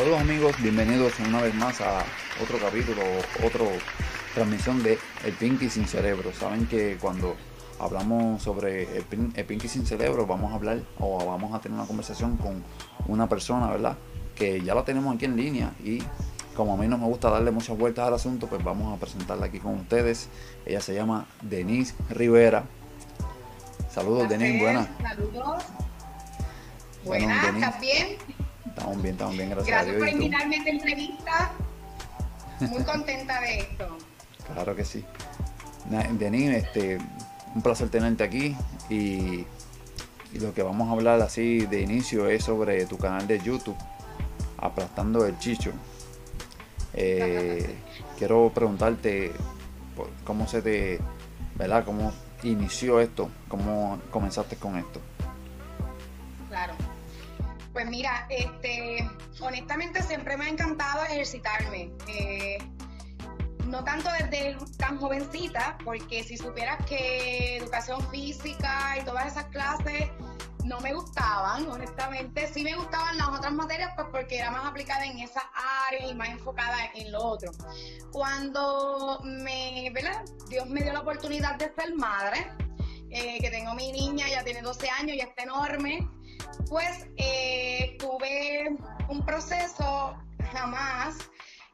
[0.00, 2.02] Saludos amigos, bienvenidos una vez más a
[2.42, 3.02] otro capítulo,
[3.44, 3.66] otra
[4.32, 6.32] transmisión de El Pinky sin Cerebro.
[6.32, 7.36] Saben que cuando
[7.78, 12.38] hablamos sobre el, Pinky sin Cerebro vamos a hablar o vamos a tener una conversación
[12.38, 12.64] con
[13.08, 13.98] una persona, ¿verdad?
[14.34, 16.02] Que ya la tenemos aquí en línea y
[16.56, 19.44] como a mí no me gusta darle muchas vueltas al asunto, pues vamos a presentarla
[19.44, 20.30] aquí con ustedes.
[20.64, 22.64] Ella se llama Denise Rivera.
[23.90, 24.88] Saludos, Denise, buenas.
[25.02, 25.62] Saludos.
[27.04, 28.16] Buenas, ¿estás bien?
[28.90, 29.98] Estamos bien, estamos bien, gracias, gracias a Dios.
[29.98, 31.52] por invitarme a esta entrevista.
[32.60, 33.98] Muy contenta de esto.
[34.52, 35.04] Claro que sí.
[36.18, 36.98] Denise, este,
[37.54, 38.56] un placer tenerte aquí
[38.88, 39.46] y,
[40.40, 43.76] lo que vamos a hablar así de inicio es sobre tu canal de YouTube,
[44.58, 45.72] Aplastando el Chicho.
[46.92, 47.76] Eh,
[48.18, 49.32] quiero preguntarte
[50.24, 50.98] cómo se te,
[51.54, 51.84] ¿verdad?
[51.84, 52.12] ¿Cómo
[52.42, 53.30] inició esto?
[53.48, 55.00] ¿Cómo comenzaste con esto?
[56.48, 56.74] Claro.
[57.72, 59.08] Pues mira, este,
[59.40, 61.92] honestamente siempre me ha encantado ejercitarme.
[62.08, 62.58] Eh,
[63.66, 70.10] no tanto desde tan jovencita, porque si supieras que educación física y todas esas clases
[70.64, 72.48] no me gustaban, honestamente.
[72.52, 75.42] Sí me gustaban las otras materias, pues porque era más aplicada en esa
[75.88, 77.52] área y más enfocada en lo otro.
[78.12, 80.24] Cuando me, ¿verdad?
[80.48, 82.52] Dios me dio la oportunidad de ser madre,
[83.10, 86.08] eh, que tengo mi niña, ya tiene 12 años, ya está enorme,
[86.68, 88.76] pues eh, tuve
[89.08, 90.16] un proceso
[90.52, 91.16] jamás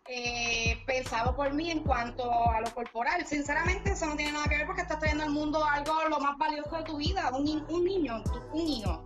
[0.09, 3.27] eh, pensado por mí en cuanto a lo corporal.
[3.27, 6.39] Sinceramente, eso no tiene nada que ver porque estás trayendo al mundo algo lo más
[6.39, 9.03] valioso de tu vida, un, niño, un niño.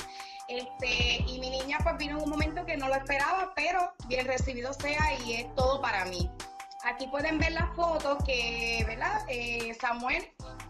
[0.49, 4.27] Este, y mi niña pues vino en un momento que no lo esperaba, pero bien
[4.27, 6.31] recibido sea y es todo para mí.
[6.85, 8.81] Aquí pueden ver la foto que.
[9.29, 10.29] Eh, Samuel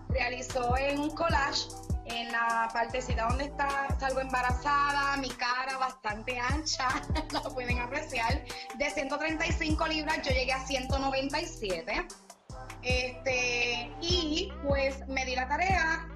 [0.09, 1.69] realizó en un collage
[2.15, 6.89] en la partecita donde está, salgo embarazada, mi cara bastante ancha,
[7.33, 8.45] lo pueden apreciar.
[8.77, 12.07] De 135 libras yo llegué a 197.
[12.83, 16.09] Este, y pues me di la tarea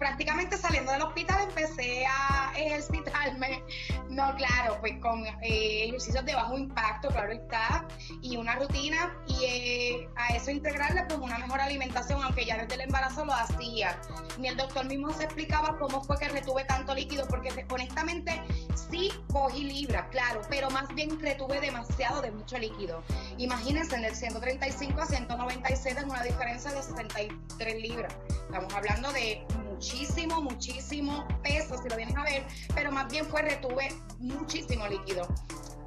[0.00, 3.62] prácticamente saliendo del hospital empecé a ejercitarme,
[4.08, 7.86] no claro, pues con eh, ejercicios de bajo impacto, claro está,
[8.22, 12.74] y una rutina, y eh, a eso integrarle pues una mejor alimentación, aunque ya desde
[12.74, 14.00] el embarazo lo hacía.
[14.38, 18.42] Ni el doctor mismo se explicaba cómo fue que retuve tanto líquido, porque honestamente
[18.90, 23.02] sí cogí libras, claro, pero más bien retuve demasiado de mucho líquido.
[23.36, 28.16] Imagínense, en el 135 a 197 es una diferencia de 63 libras.
[28.46, 33.42] Estamos hablando de muchísimo, muchísimo peso, si lo vienes a ver, pero más bien fue
[33.42, 33.88] retuve
[34.18, 35.26] muchísimo líquido.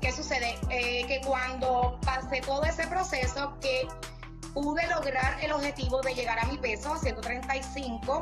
[0.02, 0.56] ¿Qué sucede?
[0.70, 3.88] Eh, que cuando pasé todo ese proceso, que
[4.54, 8.22] pude lograr el objetivo de llegar a mi peso, 135,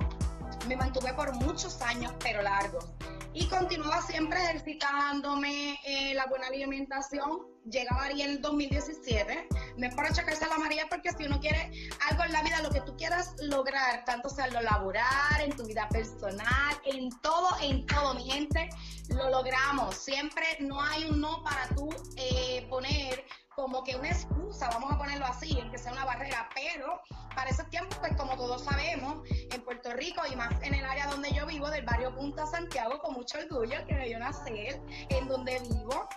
[0.68, 2.86] me mantuve por muchos años, pero largos
[3.34, 7.48] y continuaba siempre ejercitándome, eh, la buena alimentación.
[7.70, 9.48] Llega María en el 2017.
[9.78, 11.72] No es para achacarse a la María porque si uno quiere
[12.10, 15.56] algo en la vida, lo que tú quieras lograr, tanto sea en lo laboral, en
[15.56, 18.70] tu vida personal, en todo, en todo, mi gente,
[19.10, 19.96] lo logramos.
[19.96, 23.24] Siempre no hay un no para tú eh, poner
[23.56, 27.02] como que una excusa, vamos a ponerlo así, en que sea una barrera, pero
[27.36, 31.08] para esos tiempos, pues como todos sabemos, en Puerto Rico y más en el área
[31.08, 35.28] donde yo vivo, del barrio Punta Santiago, con mucho orgullo que me dio nacer, en
[35.28, 36.08] donde vivo,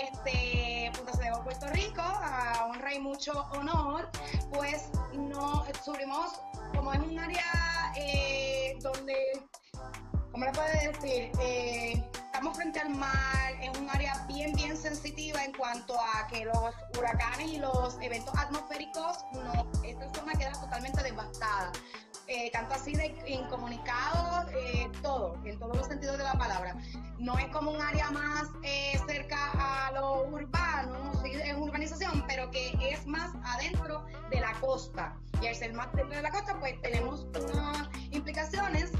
[0.00, 4.08] este, Punta Puerto Rico, a honra y mucho honor,
[4.52, 6.40] pues no subimos,
[6.74, 9.14] como es un área eh, donde,
[10.32, 11.30] ¿cómo le puedo decir?
[11.40, 16.44] Eh, estamos frente al mar, es un área bien, bien sensitiva en cuanto a que
[16.44, 21.72] los huracanes y los eventos atmosféricos, no, esta zona queda totalmente devastada.
[22.26, 26.74] Eh, tanto así de incomunicados, eh, todo, en todos los sentidos de la palabra.
[27.18, 32.50] No es como un área más eh, cerca a lo urbano, sí, es urbanización, pero
[32.50, 35.14] que es más adentro de la costa.
[35.42, 38.92] Y al ser más dentro de la costa, pues tenemos unas implicaciones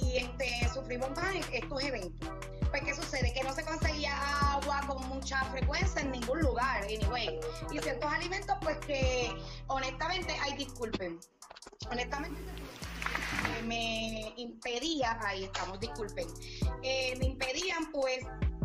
[0.00, 2.30] y este, sufrimos más estos eventos.
[2.72, 3.32] Pues, ¿qué sucede?
[3.34, 4.16] Que no se conseguía
[4.54, 7.38] agua con mucha frecuencia en ningún lugar, anyway.
[7.70, 9.30] Y ciertos alimentos, pues que
[9.66, 11.20] honestamente, ay, disculpen,
[11.90, 12.40] honestamente
[13.66, 16.26] me impedía, ahí estamos, disculpen,
[16.82, 18.24] eh, me impedían pues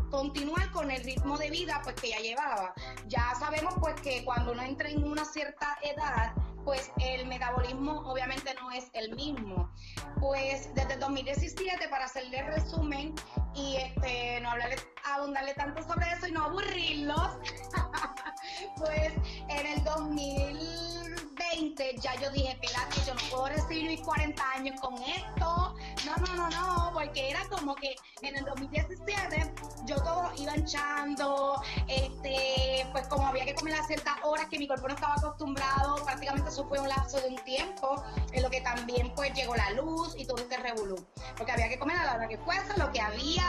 [0.10, 2.74] continuar con el ritmo de vida pues que ya llevaba.
[3.08, 6.34] Ya sabemos pues que cuando uno entra en una cierta edad,
[6.68, 9.72] pues el metabolismo obviamente no es el mismo.
[10.20, 13.16] Pues desde 2017, para hacerle resumen
[13.56, 14.76] y este, no hablarle,
[15.06, 17.38] abundarle tanto sobre eso y no aburrirlos,
[18.76, 19.14] pues
[19.48, 25.02] en el 2020 ya yo dije, espérate, yo no puedo recibir mis 40 años con
[25.02, 25.74] esto.
[26.06, 29.54] No, no, no, no, porque era como que en el 2017
[29.86, 34.68] yo todo iba hinchando, este, pues como había que comer a ciertas horas que mi
[34.68, 38.62] cuerpo no estaba acostumbrado, prácticamente eso fue un lapso de un tiempo en lo que
[38.62, 40.96] también pues llegó la luz y todo este revolú,
[41.38, 43.46] porque había que comer a la hora que fuese, lo que había,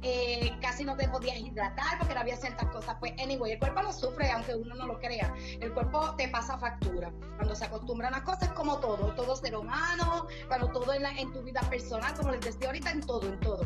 [0.00, 3.82] eh, casi no te podías hidratar porque no había ciertas cosas, pues anyway, el cuerpo
[3.82, 8.06] lo sufre aunque uno no lo crea, el cuerpo te pasa factura, cuando se acostumbra
[8.06, 11.62] a las cosas como todo, todo ser humano, cuando todo en, la, en tu vida
[11.62, 13.64] personal, como les decía ahorita, en todo, en todo.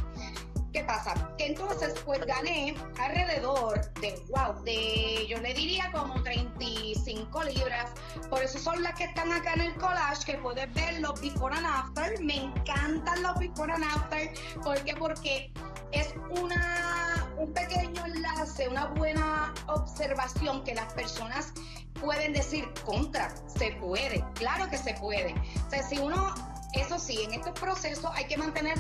[0.77, 1.15] ¿Qué pasa?
[1.39, 7.93] Que entonces pues gané alrededor de, wow, de yo le diría como 35 libras.
[8.29, 11.57] Por eso son las que están acá en el collage, que puedes ver los before
[11.57, 12.23] and after.
[12.23, 14.31] Me encantan los before and after.
[14.63, 14.95] ¿Por qué?
[14.97, 15.51] Porque
[15.93, 21.55] es una, un pequeño enlace, una buena observación que las personas
[22.03, 25.35] pueden decir contra, se puede, claro que se puede.
[25.67, 26.35] O sea, si uno
[26.75, 28.79] eso sí, en estos procesos hay que mantener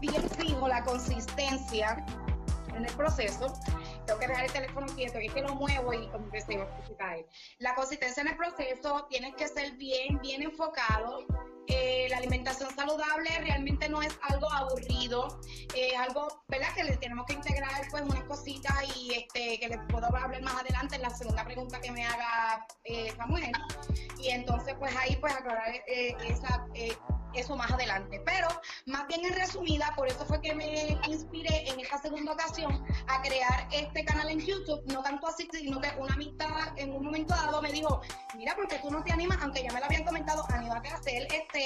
[0.00, 2.04] bien fijo la consistencia
[2.74, 3.52] en el proceso.
[4.06, 6.64] Tengo que dejar el teléfono quieto, es que lo muevo y como que se va
[6.64, 7.16] a.
[7.58, 11.26] La consistencia en el proceso tienes que ser bien, bien enfocado.
[11.68, 15.40] Eh, la alimentación saludable realmente no es algo aburrido,
[15.74, 16.68] es algo, ¿verdad?
[16.74, 20.54] Que le tenemos que integrar pues unas cositas y este que les puedo hablar más
[20.54, 23.52] adelante en la segunda pregunta que me haga eh, Samuel.
[24.18, 26.16] Y entonces pues ahí pues aclarar eh,
[27.34, 28.20] eso más adelante.
[28.24, 28.48] Pero
[28.86, 33.22] más bien en resumida, por eso fue que me inspiré en esta segunda ocasión a
[33.22, 37.34] crear este canal en YouTube, no tanto así, sino que una amistad en un momento
[37.34, 38.00] dado me dijo,
[38.36, 41.26] mira, porque tú no te animas, aunque ya me lo habían comentado, anímate a hacer
[41.32, 41.57] este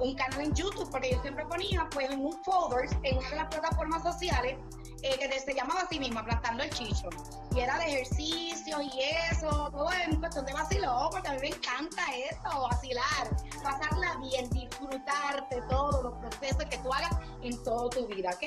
[0.00, 3.36] un canal en YouTube, porque yo siempre ponía pues en un folders en una de
[3.36, 4.56] las plataformas sociales
[5.02, 7.08] eh, que se llamaba así mismo, aplastando el chicho.
[7.54, 8.90] Y era de ejercicio y
[9.30, 14.48] eso, todo en cuestión de vacilón, porque a mí me encanta eso, vacilar, pasarla bien,
[14.50, 18.42] disfrutarte todos los procesos que tú hagas en toda tu vida, ¿ok?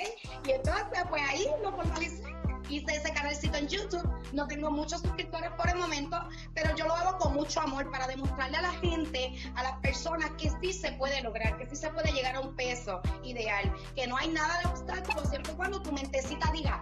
[0.47, 4.07] Y entonces, pues ahí lo formalicé hice ese canalcito en YouTube.
[4.31, 6.17] No tengo muchos suscriptores por el momento,
[6.53, 10.31] pero yo lo hago con mucho amor para demostrarle a la gente, a las personas
[10.37, 14.07] que sí se puede lograr, que sí se puede llegar a un peso ideal, que
[14.07, 16.81] no hay nada de obstáculo siempre cuando tu mentecita diga,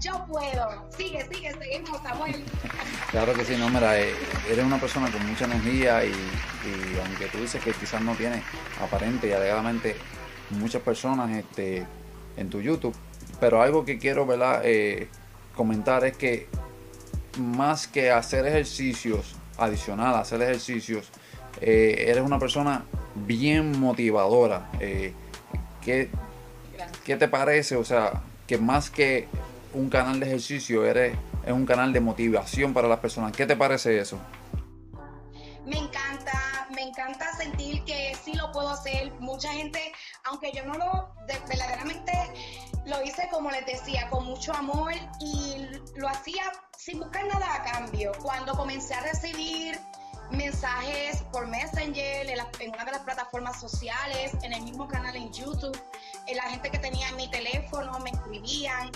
[0.00, 0.88] yo puedo.
[0.96, 2.44] Sigue, sigue, seguimos, Samuel.
[3.10, 4.14] Claro que sí, no, mira, eh,
[4.50, 6.12] eres una persona con mucha energía y,
[7.04, 8.42] aunque tú dices que quizás no tienes
[8.80, 9.96] aparente y alegadamente
[10.50, 11.86] muchas personas este,
[12.36, 12.94] en tu YouTube,
[13.40, 14.62] pero algo que quiero, ¿verdad?
[14.64, 15.08] Eh,
[15.56, 16.48] comentar es que
[17.38, 21.08] más que hacer ejercicios, adicional hacer ejercicios,
[21.60, 22.84] eh, eres una persona
[23.14, 24.70] bien motivadora.
[24.80, 25.12] Eh,
[25.80, 26.10] ¿qué,
[27.04, 27.76] ¿Qué te parece?
[27.76, 29.28] O sea, que más que
[29.74, 33.32] un canal de ejercicio, eres es un canal de motivación para las personas.
[33.32, 34.18] ¿Qué te parece eso?
[35.64, 39.12] Me encanta, me encanta sentir que sí lo puedo hacer.
[39.20, 39.92] Mucha gente,
[40.24, 41.14] aunque yo no lo
[41.48, 42.12] verdaderamente
[42.84, 47.62] lo hice como les decía, con mucho amor y lo hacía sin buscar nada a
[47.62, 48.12] cambio.
[48.22, 49.78] Cuando comencé a recibir
[50.30, 55.78] mensajes por Messenger, en, una de las plataformas sociales, en el mismo canal en YouTube,
[56.26, 58.90] en la gente que tenía en mi teléfono me escribían,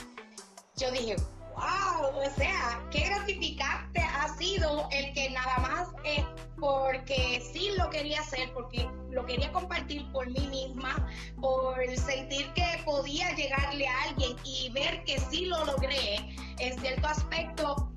[0.77, 1.17] yo dije,
[1.57, 6.25] wow, o sea, qué gratificante ha sido el que nada más es
[6.59, 10.95] porque sí lo quería hacer, porque lo quería compartir por mí misma,
[11.41, 16.17] por sentir que podía llegarle a alguien y ver que sí lo logré
[16.59, 17.91] en cierto aspecto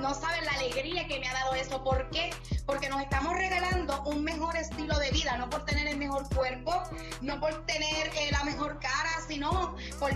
[0.00, 0.29] no saben la
[0.70, 1.82] alegría que me ha dado eso.
[1.82, 2.30] ¿Por qué?
[2.66, 6.82] Porque nos estamos regalando un mejor estilo de vida, no por tener el mejor cuerpo,
[7.20, 10.10] no por tener eh, la mejor cara, sino por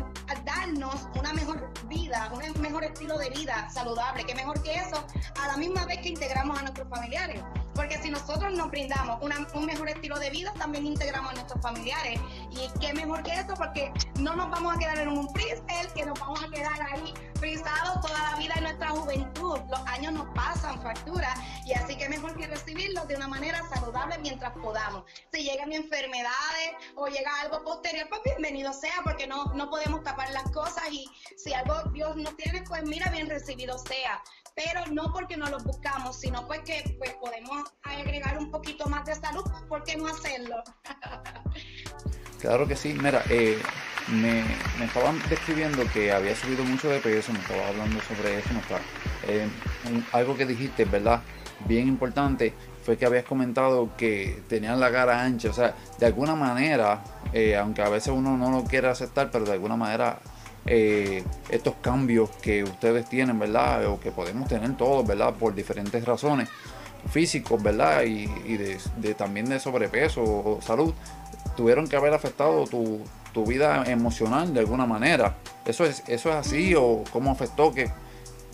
[0.45, 4.25] darnos una mejor vida, un mejor estilo de vida saludable.
[4.25, 5.05] ¿Qué mejor que eso?
[5.43, 7.41] A la misma vez que integramos a nuestros familiares.
[7.75, 9.21] Porque si nosotros nos brindamos
[9.55, 12.21] un mejor estilo de vida, también integramos a nuestros familiares.
[12.51, 16.07] Y qué mejor que eso, porque no nos vamos a quedar en un freestyle, que
[16.07, 19.59] nos vamos a quedar ahí frisados toda la vida en nuestra juventud.
[19.69, 21.35] Los años nos pasan factura
[21.67, 25.05] y así que mejor que recibirlos de una manera saludable mientras podamos.
[25.33, 30.31] Si llegan enfermedades o llega algo posterior, pues bienvenido sea, porque no, no podemos tapar
[30.31, 34.23] las cosas y si algo Dios no tiene, pues mira, bien recibido sea
[34.55, 39.05] pero no porque no lo buscamos, sino porque pues, pues, podemos agregar un poquito más
[39.05, 40.63] de salud, ¿por qué no hacerlo?
[42.41, 43.59] claro que sí, mira, eh,
[44.09, 44.45] me,
[44.85, 48.51] estaban describiendo que había subido mucho de peso, me estaba hablando sobre eso,
[49.27, 49.49] eh,
[50.13, 51.23] algo que dijiste, ¿verdad?
[51.67, 56.35] Bien importante fue que habías comentado que tenían la cara ancha, o sea, de alguna
[56.35, 60.19] manera, eh, aunque a veces uno no lo quiere aceptar, pero de alguna manera
[60.67, 63.87] eh, estos cambios que ustedes tienen, ¿verdad?
[63.87, 65.35] O que podemos tener todos, ¿verdad?
[65.35, 66.49] Por diferentes razones
[67.11, 68.05] físicos, ¿verdad?
[68.05, 70.95] Y, de, también de sobrepeso o salud,
[71.57, 73.03] tuvieron que haber afectado tu,
[73.47, 75.37] vida emocional de alguna manera.
[75.67, 77.91] ¿Eso es, eso es así o cómo afectó que,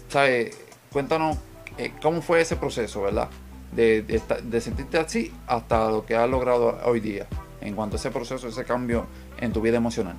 [0.09, 0.57] ¿sabes?
[0.91, 1.37] Cuéntanos
[1.77, 3.29] eh, cómo fue ese proceso, ¿verdad?
[3.73, 7.27] De, de, sentirte así hasta lo que has logrado hoy día
[7.61, 9.07] en cuanto a ese proceso, ese cambio
[9.39, 10.17] en tu vida emocional.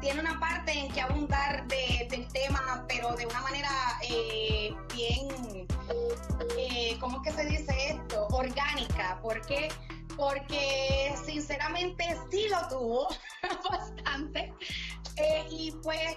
[0.00, 3.70] Tiene una parte en que abundar del tema, pero de una manera
[4.02, 5.66] eh, bien,
[6.56, 8.26] eh, ¿cómo es que se dice esto?
[8.30, 9.18] Orgánica.
[9.22, 9.68] ¿Por qué?
[10.16, 13.08] Porque sinceramente sí lo tuvo
[13.70, 14.52] bastante.
[15.16, 16.16] Eh, y pues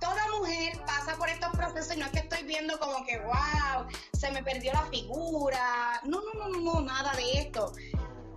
[0.00, 3.86] toda mujer pasa por estos procesos y no es que estoy viendo como que, wow,
[4.12, 6.00] se me perdió la figura.
[6.04, 7.72] No, no, no, no, nada de esto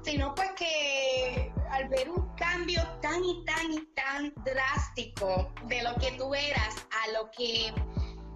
[0.06, 5.96] sino pues que al ver un cambio tan y tan y tan drástico de lo
[5.96, 7.74] que tú eras a lo que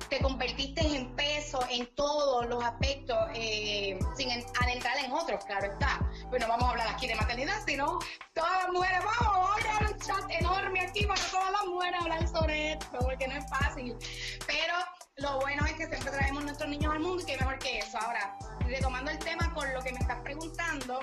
[0.10, 6.00] te convertiste en peso en todos los aspectos, eh, sin adentrar en otros, claro está.
[6.30, 8.00] Pues no vamos a hablar aquí de maternidad, sino
[8.34, 12.28] todas las mujeres, vamos, a crear un chat enorme aquí para todas las mujeres hablar
[12.28, 13.96] sobre esto, porque no es fácil.
[14.48, 14.74] Pero
[15.18, 18.00] lo bueno es que siempre traemos nuestros niños al mundo y que mejor que eso.
[18.00, 21.02] Ahora, retomando el tema con lo que me estás preguntando,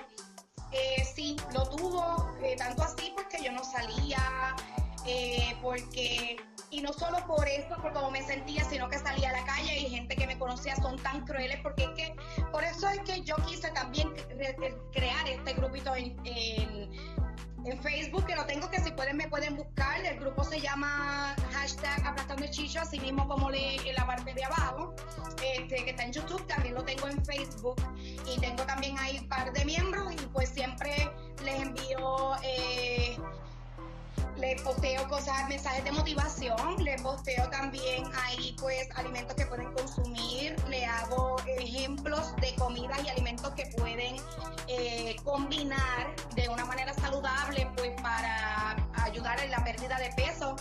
[0.72, 4.54] eh, sí, lo tuvo, eh, tanto así porque yo no salía,
[5.06, 6.36] eh, porque,
[6.70, 9.78] y no solo por eso, por cómo me sentía, sino que salía a la calle
[9.78, 12.16] y gente que me conocía son tan crueles, porque es que,
[12.50, 14.12] por eso es que yo quise también
[14.92, 16.16] crear este grupito en
[17.74, 20.04] Facebook, que lo tengo, que si pueden me pueden buscar.
[20.04, 24.44] El grupo se llama hashtag aplastando chicho, así mismo como le, en la parte de
[24.44, 24.94] abajo,
[25.42, 27.76] este, que está en YouTube, también lo tengo en Facebook.
[28.26, 31.10] Y tengo también ahí un par de miembros y pues siempre
[31.44, 32.36] les envío...
[32.42, 33.16] Eh,
[34.38, 40.56] le posteo cosas, mensajes de motivación, le posteo también ahí pues alimentos que pueden consumir,
[40.68, 44.16] le hago ejemplos de comidas y alimentos que pueden
[44.68, 50.56] eh, combinar de una manera saludable pues para ayudar en la pérdida de peso.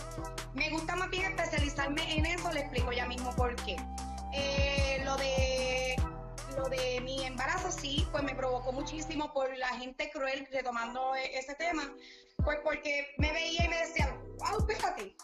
[0.54, 3.76] Me gusta más bien especializarme en eso, le explico ya mismo por qué.
[4.32, 5.96] Eh, lo de
[6.56, 11.38] lo de mi embarazo sí, pues me provocó muchísimo por la gente cruel retomando e-,
[11.38, 11.94] ese tema,
[12.42, 15.14] pues porque me veía y me decía, wow, espérate,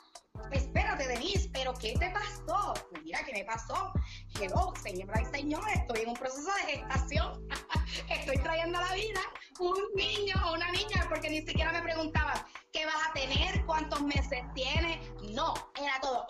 [0.51, 2.75] espérate, Denise, pero ¿qué te pasó?
[3.05, 3.93] Mira, ¿qué me pasó?
[4.41, 7.49] Hello, señora y estoy en un proceso de gestación.
[8.11, 9.21] estoy trayendo a la vida
[9.59, 12.35] un niño o una niña, porque ni siquiera me preguntaban,
[12.73, 13.65] ¿qué vas a tener?
[13.67, 14.99] ¿Cuántos meses tienes?
[15.33, 16.27] No, era todo.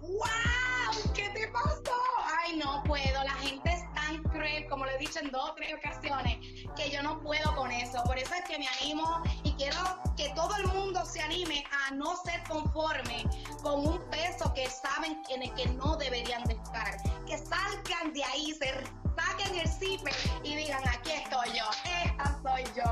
[0.00, 1.12] ¡Wow!
[1.14, 1.94] ¿Qué te pasó?
[2.38, 3.24] Ay, no puedo.
[3.24, 6.38] La gente es tan cruel, como le he dicho en dos o tres ocasiones,
[6.76, 8.02] que yo no puedo con eso.
[8.04, 11.94] Por eso es que me animo y quiero que todo el mundo se anime a
[11.94, 13.24] no ser conforme
[13.62, 16.96] con un peso que saben en el que no deberían de estar.
[17.26, 18.72] Que salgan de ahí, se
[19.16, 21.64] saquen el zipper y digan, aquí estoy yo,
[22.02, 22.90] esta soy yo.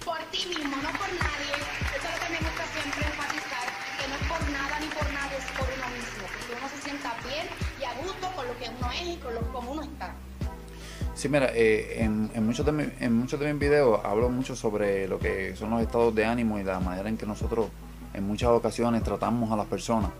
[0.04, 1.54] por ti mismo, no por nadie.
[1.94, 3.66] Eso es lo que me gusta siempre enfatizar,
[3.98, 6.26] que no es por nada ni por nadie, es por uno mismo.
[6.48, 7.46] Que uno se sienta bien
[7.80, 10.14] y a gusto con lo que uno es y con lo como uno está.
[11.18, 15.08] Sí, mira, eh, en, en, muchos de en muchos de mis videos hablo mucho sobre
[15.08, 17.66] lo que son los estados de ánimo y la manera en que nosotros
[18.14, 20.12] en muchas ocasiones tratamos a las personas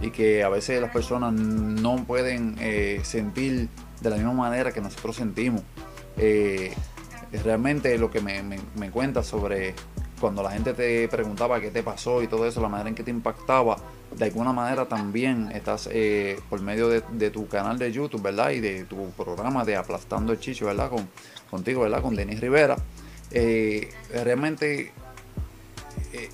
[0.00, 3.68] y que a veces las personas no pueden eh, sentir
[4.00, 5.62] de la misma manera que nosotros sentimos.
[6.16, 6.72] Eh,
[7.42, 9.74] realmente lo que me, me, cuenta sobre
[10.20, 13.02] cuando la gente te preguntaba qué te pasó y todo eso, la manera en que
[13.02, 13.76] te impactaba,
[14.16, 18.50] de alguna manera también estás eh, por medio de, tu canal de YouTube, ¿verdad?
[18.50, 20.90] Y de tu programa de Aplastando el Chicho, ¿verdad?
[20.90, 21.08] Con,
[21.50, 22.02] contigo, ¿verdad?
[22.02, 22.76] Con Denis Rivera.
[23.32, 24.92] realmente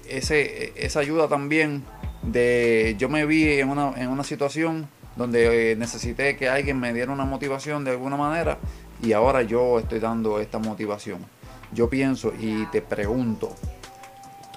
[0.09, 1.85] ese, esa ayuda también
[2.23, 6.93] de yo me vi en una, en una situación donde eh, necesité que alguien me
[6.93, 8.59] diera una motivación de alguna manera
[9.03, 11.25] y ahora yo estoy dando esta motivación.
[11.73, 13.55] Yo pienso y te pregunto,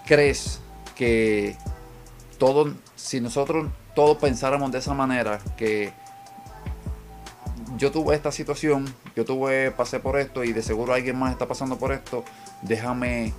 [0.06, 0.62] ¿crees
[0.96, 1.56] que
[2.38, 5.92] todo, si nosotros todos pensáramos de esa manera, que
[7.78, 11.46] yo tuve esta situación, yo tuve, pasé por esto y de seguro alguien más está
[11.46, 12.24] pasando por esto,
[12.62, 13.34] déjame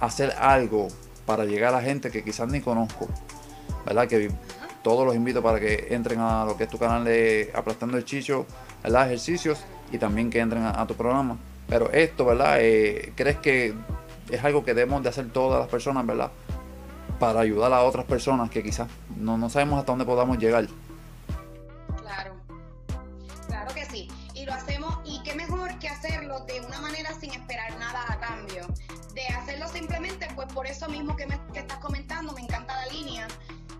[0.00, 0.88] hacer algo
[1.24, 3.06] para llegar a gente que quizás ni conozco,
[3.84, 4.08] ¿verdad?
[4.08, 4.28] Que
[4.82, 8.04] todos los invito para que entren a lo que es tu canal de Aplastando el
[8.04, 8.44] Chicho,
[8.82, 9.06] ¿verdad?
[9.06, 9.60] Ejercicios
[9.92, 11.38] y también que entren a, tu programa.
[11.68, 12.56] Pero esto, ¿verdad?
[12.58, 13.72] Eh, ¿Crees que
[14.30, 16.32] es algo que debemos de hacer todas las personas, ¿verdad?
[17.18, 20.66] Para ayudar a otras personas que quizás no, no sabemos hasta dónde podamos llegar.
[22.02, 22.34] Claro,
[23.46, 24.08] claro que sí.
[24.34, 28.20] Y lo hacemos, y qué mejor que hacerlo de una manera sin esperar nada a
[28.20, 28.66] cambio.
[29.14, 32.92] De hacerlo simplemente, pues por eso mismo que, me, que estás comentando, me encanta la
[32.92, 33.26] línea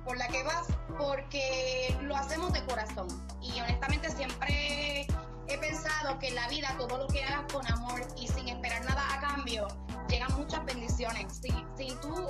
[0.06, 3.08] por la que vas, porque lo hacemos de corazón.
[3.42, 5.06] Y honestamente siempre
[5.48, 8.84] he pensado que en la vida todo lo que hagas con amor y sin esperar
[8.84, 9.68] nada a cambio,
[10.08, 11.40] llegan muchas bendiciones.
[11.40, 12.26] Si, si tú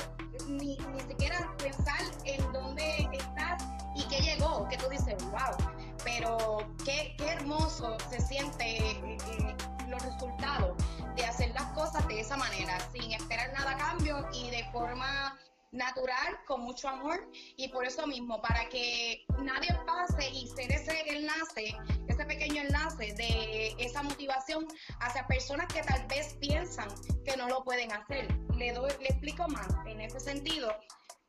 [0.49, 5.57] ni, ni siquiera pensar en dónde estás y qué llegó, que tú dices, wow,
[6.05, 9.57] pero qué, qué hermoso se siente eh, eh,
[9.89, 10.77] los resultados
[11.17, 15.37] de hacer las cosas de esa manera, sin esperar nada a cambio y de forma
[15.77, 21.01] natural, con mucho amor y por eso mismo, para que nadie pase y ser ese
[21.09, 21.77] enlace,
[22.09, 24.67] ese pequeño enlace de esa motivación
[25.01, 26.89] hacia personas que tal vez piensan
[27.25, 28.27] que no lo pueden hacer.
[28.57, 30.73] Le, doy, le explico más en ese sentido.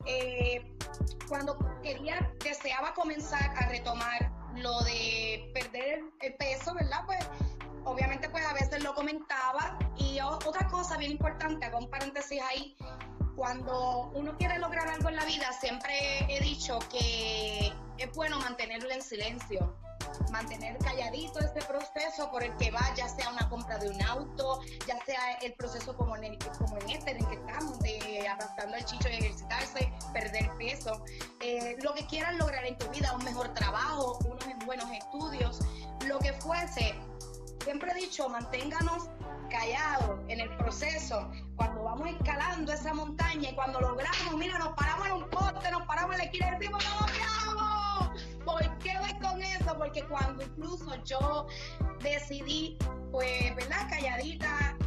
[0.05, 0.63] Eh,
[1.27, 7.03] cuando quería, deseaba comenzar a retomar lo de perder el peso, ¿verdad?
[7.05, 7.19] Pues
[7.83, 12.75] obviamente pues a veces lo comentaba y otra cosa bien importante, hago un paréntesis ahí,
[13.37, 18.89] cuando uno quiere lograr algo en la vida, siempre he dicho que es bueno mantenerlo
[18.89, 19.77] en silencio,
[20.31, 24.61] mantener calladito este proceso por el que va, ya sea una compra de un auto,
[24.87, 28.75] ya sea el proceso como en, como en este en el que estamos, de arrastrando
[28.75, 31.05] el chicho y ejercitarse, perder peso,
[31.39, 35.59] eh, lo que quieras lograr en tu vida, un mejor trabajo, unos buenos estudios,
[36.07, 36.95] lo que fuese.
[37.63, 39.09] Siempre he dicho, manténganos
[39.49, 45.07] callados en el proceso, cuando vamos escalando esa montaña y cuando logramos, mira, nos paramos
[45.07, 48.13] en un poste, nos paramos en la esquina y decimos, ¡no
[48.45, 49.77] ¿Por qué voy con eso?
[49.77, 51.47] Porque cuando incluso yo
[52.01, 52.77] decidí,
[53.11, 53.89] pues, ¿verdad?
[53.89, 54.77] Calladita,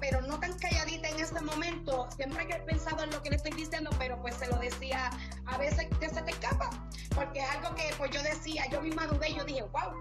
[0.00, 3.36] pero no tan calladita en ese momento, siempre que he pensado en lo que le
[3.36, 5.10] estoy diciendo, pero pues se lo decía
[5.46, 6.70] a veces que se te escapa,
[7.14, 10.00] porque es algo que pues yo decía, yo misma dudé, yo dije, wow,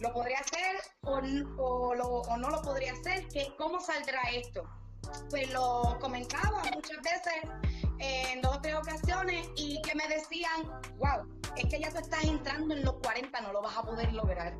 [0.00, 1.20] lo podría hacer o,
[1.58, 4.64] o, no lo podría hacer, ¿Qué, ¿cómo saldrá esto?
[5.28, 7.50] Pues lo comentaba muchas veces
[7.98, 10.62] en dos o tres ocasiones y que me decían,
[10.98, 14.12] wow, es que ya te estás entrando en los 40, no lo vas a poder
[14.12, 14.56] lograr.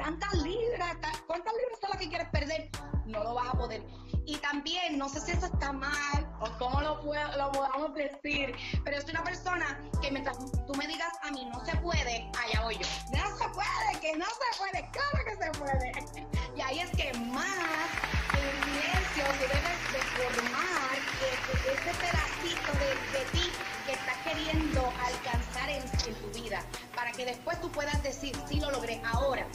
[0.00, 2.70] Tantas libras, ¿cuántas libras son las que quieres perder?
[3.04, 3.84] No lo vas a poder.
[4.24, 8.96] Y también, no sé si eso está mal o cómo lo, puedo, podamos decir, pero
[8.96, 12.76] es una persona que mientras tú me digas a mí no se puede, allá voy
[12.76, 12.86] yo.
[13.12, 15.92] No se puede, que no se puede, claro que se puede.
[16.56, 17.90] Y ahí es que más
[18.34, 20.98] en silencio debes de formar
[21.30, 23.50] ese pedacito de, de, ti
[23.86, 26.62] que estás queriendo alcanzar en, en tu vida,
[26.96, 29.46] para que después tú puedas decir, sí lo logré ahora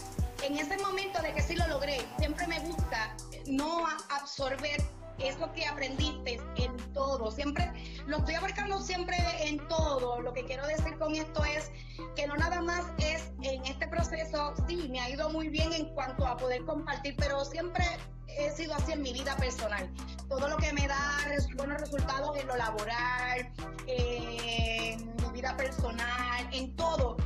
[0.44, 3.16] en ese momento de que sí lo logré, siempre me gusta
[3.48, 4.82] no absorber
[5.20, 7.32] eso que aprendiste en todo.
[7.32, 7.72] Siempre
[8.06, 10.22] lo estoy abarcando siempre en todo.
[10.22, 11.72] Lo que quiero decir con esto es
[12.16, 15.94] que no nada más es en este proceso, sí, me ha ido muy bien en
[15.94, 17.86] cuanto a poder compartir, pero siempre
[18.28, 19.90] he sido así en mi vida personal.
[20.28, 21.22] Todo lo que me da
[21.56, 23.52] buenos resultados en lo laboral,
[23.88, 27.18] en mi vida personal, en todo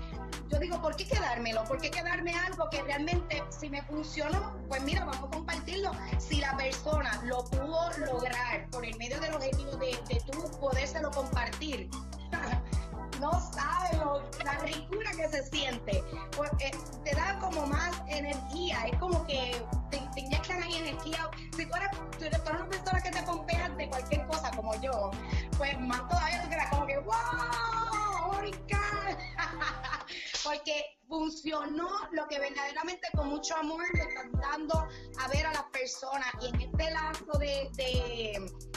[0.49, 1.63] yo digo, ¿por qué quedármelo?
[1.65, 4.57] ¿Por qué quedarme algo que realmente si me funcionó?
[4.67, 5.91] Pues mira, vamos a compartirlo.
[6.17, 11.11] Si la persona lo pudo lograr por el medio del objetivo de, de tú podérselo
[11.11, 11.89] compartir,
[13.19, 13.99] no sabes
[14.43, 16.03] la ricura que se siente.
[16.35, 16.71] Pues, eh,
[17.03, 21.29] te da como más energía, es como que te, te inyectan ahí energía.
[21.55, 25.11] Si tú eres, si eres una persona que te pompeas de cualquier cosa como yo,
[25.57, 28.08] pues más todavía tú quedas como que ¡wow!
[30.43, 34.87] porque funcionó lo que verdaderamente con mucho amor le están dando
[35.19, 36.27] a ver a las personas.
[36.41, 37.71] Y en este lazo de,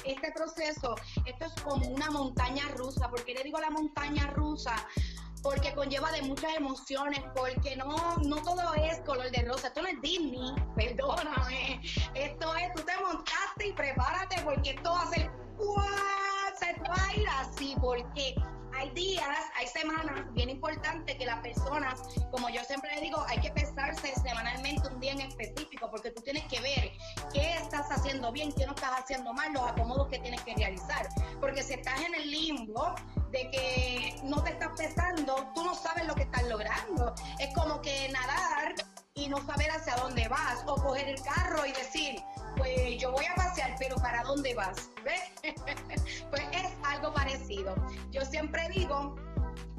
[0.04, 0.94] este proceso,
[1.26, 3.08] esto es como una montaña rusa.
[3.08, 4.74] ¿Por qué le digo la montaña rusa?
[5.42, 9.88] Porque conlleva de muchas emociones, porque no, no todo es color de rosa, esto no
[9.88, 11.80] es Disney, perdóname,
[12.14, 15.30] esto es, tú te montaste y prepárate porque esto va a ser,
[16.58, 18.34] se va a ir así, porque
[18.74, 22.00] hay días, hay semanas bien importantes que las personas,
[22.30, 26.22] como yo siempre le digo, hay que pesarse semanalmente un día en específico, porque tú
[26.22, 26.92] tienes que ver
[27.32, 31.08] qué estás haciendo bien, qué no estás haciendo mal, los acomodos que tienes que realizar.
[31.40, 32.94] Porque si estás en el limbo
[33.32, 37.14] de que no te estás pesando, tú no sabes lo que estás logrando.
[37.38, 38.74] Es como que nadar
[39.14, 42.22] y no saber hacia dónde vas, o coger el carro y decir,
[42.56, 44.90] pues yo voy a pasear, pero ¿para dónde vas?
[45.04, 45.22] ¿Ves?
[46.30, 47.74] pues es algo parecido.
[48.10, 49.16] Yo siempre digo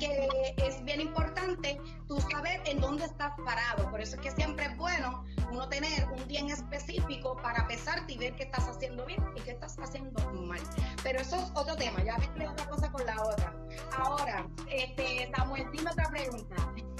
[0.07, 3.89] que es bien importante tú saber en dónde estás parado.
[3.89, 8.13] Por eso es que siempre es bueno uno tener un día en específico para pesarte
[8.13, 10.59] y ver qué estás haciendo bien y qué estás haciendo mal.
[11.03, 13.53] Pero eso es otro tema, ya mezclé otra cosa con la otra.
[13.97, 16.55] Ahora, este, Samuel, dime otra pregunta.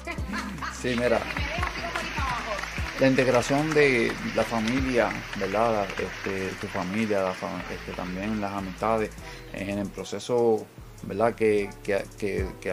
[0.81, 1.19] Sí, mira.
[2.99, 5.87] La integración de la familia, ¿verdad?
[5.97, 7.33] Este, tu familia,
[7.71, 9.09] este, también las amistades
[9.53, 10.65] en el proceso,
[11.03, 11.35] ¿verdad?
[11.35, 11.69] Que,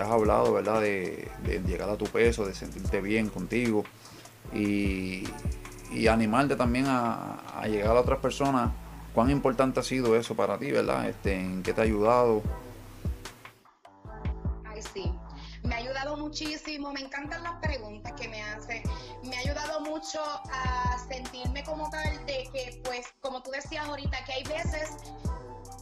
[0.01, 0.81] has hablado, ¿verdad?
[0.81, 1.29] De,
[1.67, 3.85] llegar a tu peso, de sentirte bien contigo
[4.53, 5.25] y,
[5.93, 8.73] y animarte también a, a, llegar a otras personas.
[9.15, 11.09] ¿Cuán importante ha sido eso para ti, verdad?
[11.09, 12.43] Este, ¿En qué te ha ayudado?
[14.65, 15.13] Ay, sí.
[15.65, 18.83] Me ha ayudado muchísimo, me encantan las preguntas que me hace.
[19.25, 24.25] Me ha ayudado mucho a sentirme como tal de que, pues, como tú decías ahorita,
[24.25, 24.97] que hay veces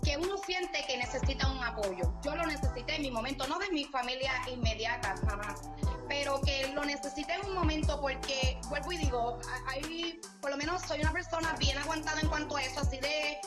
[0.04, 2.12] que uno siente que necesita un apoyo.
[2.22, 5.70] Yo lo necesité en mi momento, no de mi familia inmediata, jamás,
[6.08, 10.82] pero que lo necesité en un momento porque, vuelvo y digo, ahí por lo menos
[10.82, 13.38] soy una persona bien aguantada en cuanto a eso, así de,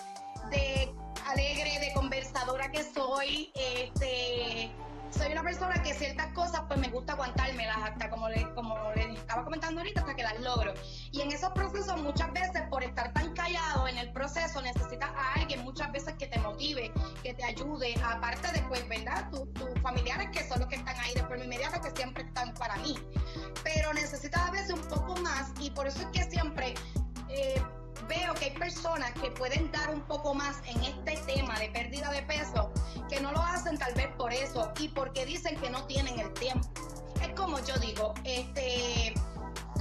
[0.49, 0.93] de
[1.27, 4.71] alegre, de conversadora que soy, este
[5.12, 9.19] soy una persona que ciertas cosas pues me gusta aguantármelas hasta como les, como les
[9.19, 10.74] estaba comentando ahorita hasta que las logro.
[11.12, 15.34] Y en esos procesos muchas veces por estar tan callado en el proceso necesitas a
[15.34, 16.91] alguien muchas veces que te motive,
[17.24, 19.30] que te ayude, aparte de pues, ¿verdad?
[19.32, 19.47] Tus
[19.82, 22.95] familiares que son los que están ahí de forma inmediata que siempre están para mí.
[23.63, 26.74] Pero necesitas a veces un poco más y por eso es que siempre...
[27.30, 27.62] Eh,
[28.08, 32.12] veo que hay personas que pueden dar un poco más en este tema de pérdida
[32.12, 32.71] de peso,
[33.10, 36.32] que no lo hacen tal vez por eso y porque dicen que no tienen el
[36.34, 36.67] tiempo.
[37.21, 39.13] Es como yo digo, este,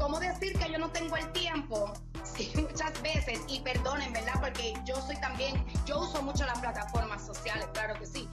[0.01, 1.93] ¿cómo decir que yo no tengo el tiempo?
[2.23, 4.35] Sí, muchas veces, y perdonen, ¿verdad?
[4.41, 8.29] Porque yo soy también, yo uso mucho las plataformas sociales, claro que sí.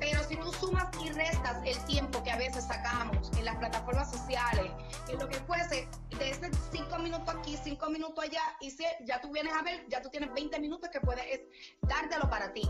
[0.00, 4.10] Pero si tú sumas y restas el tiempo que a veces sacamos en las plataformas
[4.10, 4.72] sociales,
[5.08, 9.20] en lo que fuese, de ese cinco minutos aquí, cinco minutos allá, y si ya
[9.20, 11.40] tú vienes a ver, ya tú tienes 20 minutos que puedes
[11.82, 12.68] dártelo para ti.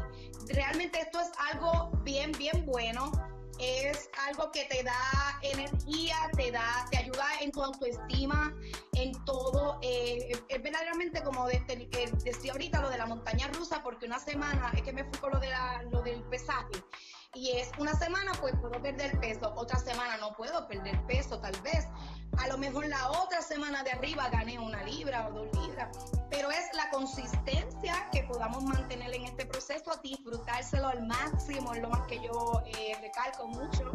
[0.48, 3.10] Realmente esto es algo bien, bien bueno
[3.58, 8.54] es algo que te da energía, te da, te ayuda en tu autoestima,
[8.94, 9.78] en todo.
[9.82, 14.82] Eh, es verdaderamente como decía ahorita lo de la montaña rusa, porque una semana es
[14.82, 15.48] que me fui con lo, de
[15.90, 16.82] lo del pesaje.
[17.34, 21.54] Y es una semana, pues puedo perder peso, otra semana no puedo perder peso, tal
[21.60, 21.86] vez.
[22.38, 25.88] A lo mejor la otra semana de arriba gané una libra o dos libras,
[26.30, 31.88] pero es la consistencia que podamos mantener en este proceso, disfrutárselo al máximo, es lo
[31.88, 33.90] más que yo eh, recalco mucho,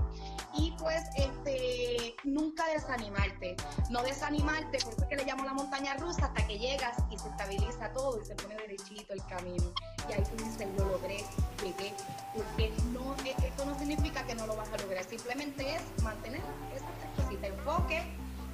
[0.53, 3.55] y pues este, nunca desanimarte,
[3.89, 7.17] no desanimarte, por eso es que le llamo la montaña rusa, hasta que llegas y
[7.17, 9.71] se estabiliza todo y se pone derechito el camino,
[10.09, 11.23] y ahí tú dices, lo logré,
[11.63, 11.93] llegué,
[12.35, 16.41] porque no, esto no significa que no lo vas a lograr, simplemente es mantener
[16.75, 18.03] esa enfoque,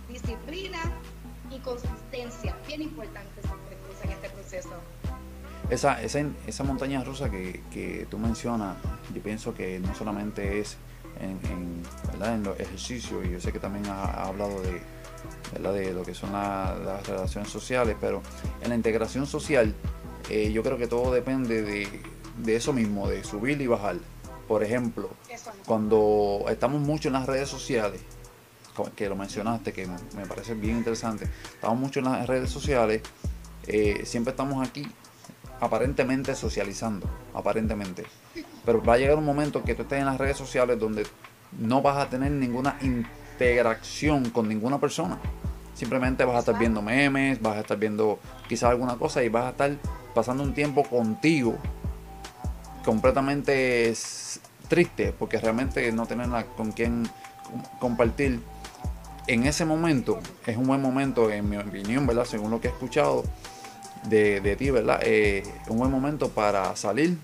[0.07, 0.79] disciplina
[1.49, 2.55] y consistencia.
[2.67, 3.41] Bien importante
[4.03, 4.69] en este proceso.
[5.69, 8.77] Esa, esa, esa montaña rusa que, que, tú mencionas,
[9.13, 10.77] yo pienso que no solamente es
[11.19, 14.81] en, en, los ejercicios, y yo sé que también ha, hablado de,
[15.51, 18.21] de lo que son las relaciones sociales, pero
[18.61, 19.75] en la integración social
[20.29, 21.87] eh, yo creo que todo depende de,
[22.37, 23.97] de, eso mismo, de subir y bajar.
[24.49, 25.11] Por ejemplo,
[25.67, 28.01] cuando estamos mucho en las redes sociales,
[28.95, 31.27] que lo mencionaste, que me parece bien interesante.
[31.53, 33.03] Estamos mucho en las redes sociales,
[33.67, 34.91] eh, siempre estamos aquí
[35.59, 38.05] aparentemente socializando, aparentemente.
[38.65, 41.05] Pero va a llegar un momento que tú estés en las redes sociales donde
[41.59, 45.19] no vas a tener ninguna interacción con ninguna persona.
[45.75, 49.45] Simplemente vas a estar viendo memes, vas a estar viendo quizás alguna cosa y vas
[49.45, 49.77] a estar
[50.15, 51.55] pasando un tiempo contigo
[52.83, 53.93] completamente
[54.69, 57.09] triste porque realmente no tienes con quién
[57.79, 58.39] compartir
[59.27, 62.25] en ese momento es un buen momento, en mi opinión, ¿verdad?
[62.25, 63.23] Según lo que he escuchado
[64.07, 65.01] de, ti, ¿verdad?
[65.03, 67.17] Eh, un buen momento para salir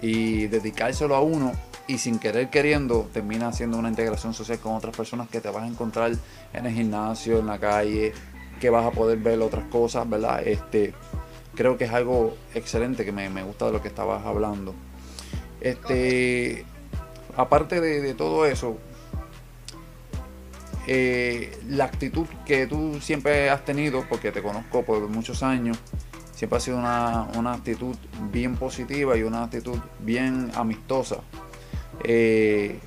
[0.00, 1.52] y dedicárselo a uno
[1.88, 5.64] y sin querer queriendo termina haciendo una integración social con otras personas que te vas
[5.64, 6.12] a encontrar
[6.52, 8.12] en el gimnasio, en la calle,
[8.60, 10.46] que vas a poder ver otras cosas, ¿verdad?
[10.46, 10.92] Este,
[11.54, 14.74] creo que es algo excelente que me, gusta de lo que estabas hablando.
[15.60, 16.64] Este,
[17.36, 18.78] aparte de todo eso,
[20.90, 25.78] eh, la actitud que tú siempre has tenido, porque te conozco por muchos años,
[26.34, 27.94] siempre ha sido una, actitud
[28.32, 31.18] bien positiva y una actitud bien amistosa.
[32.04, 32.78] Eh,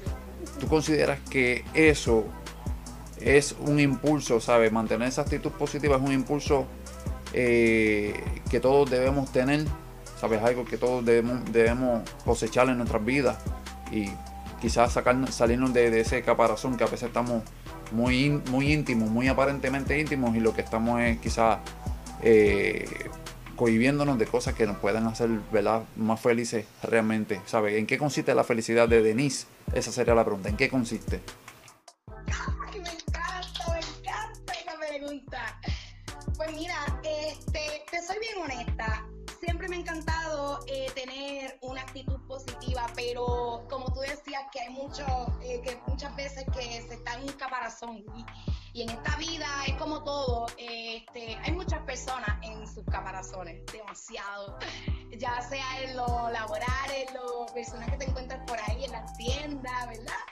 [0.59, 2.25] ¿Tú consideras que eso
[3.19, 4.71] es un impulso, ¿sabes?
[4.71, 6.65] Mantener esa actitud positiva es un impulso
[7.33, 9.67] eh, que todos debemos tener,
[10.21, 10.43] ¿sabes?
[10.43, 13.37] Algo que todos debemos, debemos cosechar en nuestras vidas
[13.91, 14.11] y
[14.61, 17.43] quizás sacar, salirnos de, ese caparazón que a veces estamos
[17.91, 21.57] muy, muy íntimos, muy aparentemente íntimos y lo que estamos es quizás
[22.21, 22.87] eh,
[23.55, 25.83] cohibiéndonos de cosas que nos puedan hacer ¿verdad?
[25.95, 27.41] más felices realmente.
[27.47, 27.79] ¿Sabe?
[27.79, 29.47] ¿En qué consiste la felicidad de Denise?
[29.73, 30.49] Esa sería la pregunta.
[30.49, 31.19] ¿En qué consiste?
[32.05, 35.59] Me encanta, me encanta esa pregunta.
[36.37, 39.07] Pues mira, este, te soy bien honesta
[39.41, 44.69] siempre me ha encantado eh, tener una actitud positiva, pero como tú decías que hay
[44.69, 45.03] mucho,
[45.41, 47.97] eh, que muchas veces que se está en un caparazón
[48.73, 51.81] y, en esta vida es como todo, este, hay muchas
[53.71, 54.57] demasiado.
[55.17, 59.05] Ya sea en lo laboral, en lo personas que te encuentras por ahí en la
[59.17, 60.23] tienda, ¿verdad?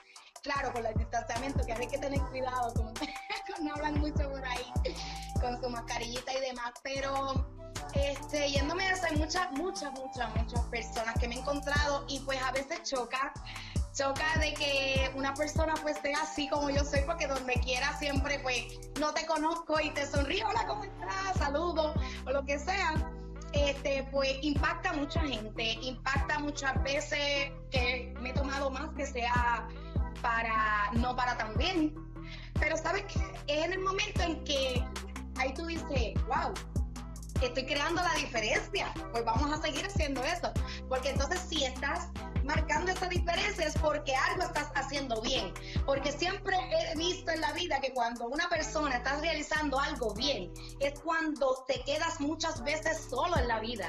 [0.43, 2.93] Claro, con el distanciamiento, que hay que tener cuidado, como
[3.61, 4.71] no hablan mucho por ahí,
[5.41, 7.47] con su mascarillita y demás, pero
[7.93, 12.41] este, yéndome a hay muchas, muchas, muchas, muchas personas que me he encontrado y pues
[12.41, 13.33] a veces choca
[13.93, 18.39] choca de que una persona pues esté así como yo soy, porque donde quiera siempre
[18.39, 21.37] pues no te conozco y te sonrío, hola, ¿cómo estás?
[21.37, 21.93] Saludo
[22.25, 22.93] o lo que sea.
[23.51, 29.07] Este, pues impacta a mucha gente, impacta muchas veces que me he tomado más que
[29.07, 29.67] sea
[30.21, 31.93] para, no para tan bien.
[32.59, 34.83] Pero sabes que es en el momento en que
[35.37, 36.53] ahí tú dices, wow,
[37.41, 40.51] estoy creando la diferencia, pues vamos a seguir haciendo eso.
[40.87, 42.09] Porque entonces si estás
[42.49, 45.53] marcando esa diferencia es porque algo estás haciendo bien.
[45.85, 50.51] Porque siempre he visto en la vida que cuando una persona está realizando algo bien,
[50.79, 53.87] es cuando te quedas muchas veces solo en la vida.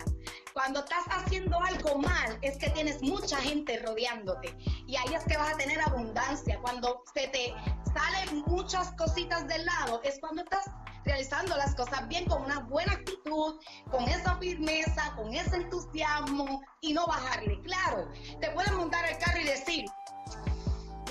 [0.52, 4.54] Cuando estás haciendo algo mal, es que tienes mucha gente rodeándote.
[4.86, 6.58] Y ahí es que vas a tener abundancia.
[6.60, 7.54] Cuando se te
[7.94, 10.66] salen muchas cositas del lado, es cuando estás
[11.04, 13.60] realizando las cosas bien con una buena actitud,
[13.90, 17.60] con esa firmeza, con ese entusiasmo y no bajarle.
[17.62, 18.08] Claro,
[18.40, 19.84] te pueden montar el carro y decir,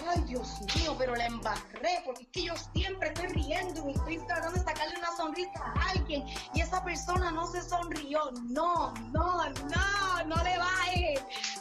[0.07, 4.17] ay Dios mío, pero la embarré, porque es que yo siempre estoy riendo y estoy
[4.27, 8.31] tratando de sacarle una sonrisa a alguien y esa persona no se sonrió.
[8.43, 11.15] No, no, no, no le baje,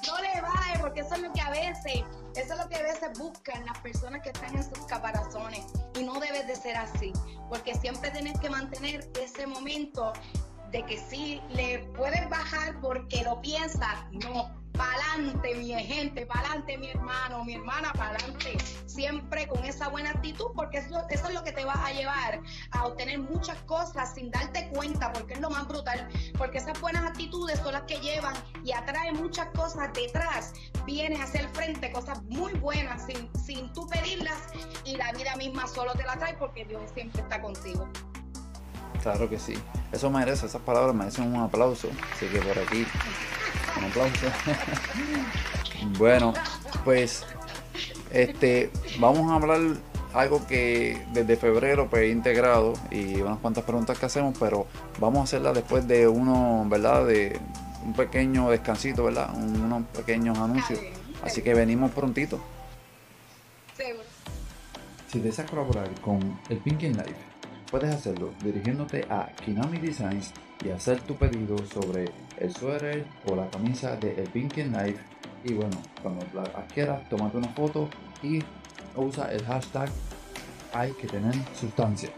[0.06, 2.82] no le baje, porque eso es lo que a veces, eso es lo que a
[2.82, 5.66] veces buscan las personas que están en sus caparazones
[5.98, 7.12] y no debe de ser así,
[7.48, 10.12] porque siempre tienes que mantener ese momento
[10.70, 16.90] de que si le puedes bajar porque lo piensas, no, pa'lante mi gente, pa'lante mi
[16.90, 21.64] hermano, mi hermana, pa'lante, siempre con esa buena actitud, porque eso, es lo que te
[21.64, 26.08] va a llevar a obtener muchas cosas sin darte cuenta, porque es lo más brutal,
[26.38, 30.54] porque esas buenas actitudes son las que llevan y atraen muchas cosas detrás,
[30.86, 34.38] vienes hacia el frente, cosas muy buenas sin, sin tú pedirlas
[34.84, 37.88] y la vida misma solo te la trae porque Dios siempre está contigo.
[39.02, 39.54] Claro que sí.
[39.92, 41.88] Eso merece, esas palabras merecen un aplauso.
[42.12, 42.86] Así que por aquí
[43.78, 44.26] un aplauso.
[45.98, 46.34] bueno,
[46.84, 47.24] pues
[48.10, 49.60] este vamos a hablar
[50.14, 54.66] algo que desde febrero pues he integrado y unas cuantas preguntas que hacemos, pero
[54.98, 57.06] vamos a hacerla después de uno, ¿verdad?
[57.06, 57.38] De
[57.84, 59.30] un pequeño descansito, ¿verdad?
[59.36, 60.80] unos pequeños anuncios.
[61.22, 62.40] Así que venimos prontito.
[65.10, 67.27] Si deseas colaborar con el Pinky Life,
[67.70, 70.32] puedes hacerlo dirigiéndote a Kinami Designs
[70.64, 72.06] y hacer tu pedido sobre
[72.38, 74.98] el suéter o la camisa de El Pinky Knife.
[75.44, 77.88] Y bueno, cuando la adquieras, tómate una foto
[78.22, 78.42] y
[78.96, 79.88] usa el hashtag
[80.72, 82.10] hay que tener sustancia.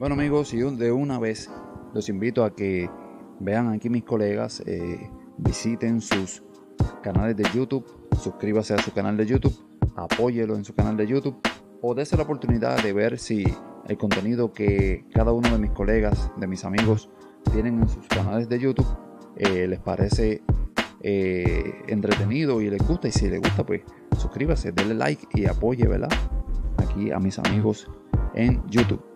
[0.00, 1.50] Bueno amigos, y de una vez
[1.92, 2.88] los invito a que
[3.38, 6.42] vean aquí mis colegas, eh, visiten sus
[7.02, 7.84] canales de YouTube,
[8.18, 9.54] suscríbase a su canal de YouTube,
[9.96, 11.36] apóyelo en su canal de YouTube
[11.82, 13.44] o dése la oportunidad de ver si
[13.88, 17.10] el contenido que cada uno de mis colegas, de mis amigos,
[17.52, 18.88] tienen en sus canales de YouTube
[19.36, 20.42] eh, les parece
[21.02, 23.06] eh, entretenido y les gusta.
[23.06, 23.82] Y si les gusta, pues
[24.18, 26.08] suscríbase, denle like y apoye, ¿verdad?
[26.78, 27.86] Aquí a mis amigos
[28.32, 29.09] en YouTube.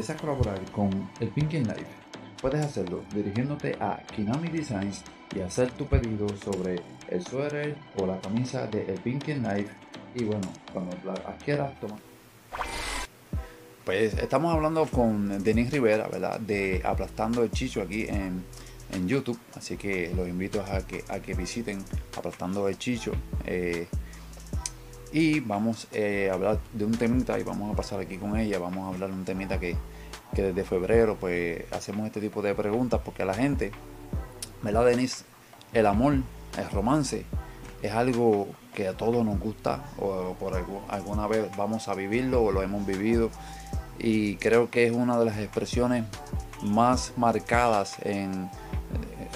[0.00, 1.84] Deseas colaborar con el Pinky Life,
[2.40, 5.02] puedes hacerlo dirigiéndote a Kinami Designs
[5.36, 9.68] y hacer tu pedido sobre el suéter o la camisa de El Pinky Life.
[10.14, 11.98] Y bueno, cuando la adquieras, toma.
[13.84, 16.40] Pues estamos hablando con Denis Rivera, ¿verdad?
[16.40, 18.42] De Aplastando el Chicho aquí en,
[18.94, 19.38] en YouTube.
[19.54, 21.84] Así que los invito a que, a que visiten
[22.16, 23.12] Aplastando el Chicho.
[23.44, 23.86] Eh,
[25.12, 28.58] y vamos eh, a hablar de un temita y vamos a pasar aquí con ella.
[28.58, 29.76] Vamos a hablar de un temita que,
[30.34, 33.72] que desde febrero pues hacemos este tipo de preguntas porque la gente,
[34.62, 35.24] ¿verdad, Denis?
[35.72, 36.14] El amor,
[36.58, 37.24] el romance,
[37.82, 40.54] es algo que a todos nos gusta o por
[40.88, 43.30] alguna vez vamos a vivirlo o lo hemos vivido
[43.98, 46.04] y creo que es una de las expresiones
[46.62, 48.50] más marcadas en,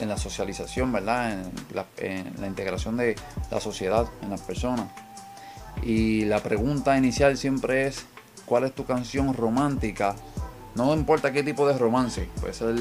[0.00, 1.32] en la socialización, ¿verdad?
[1.32, 3.16] En la, en la, integración de
[3.50, 4.86] la sociedad en las personas.
[5.82, 8.06] Y la pregunta inicial siempre es,
[8.46, 10.16] ¿cuál es tu canción romántica?
[10.74, 12.74] No importa qué tipo de romance, puede ser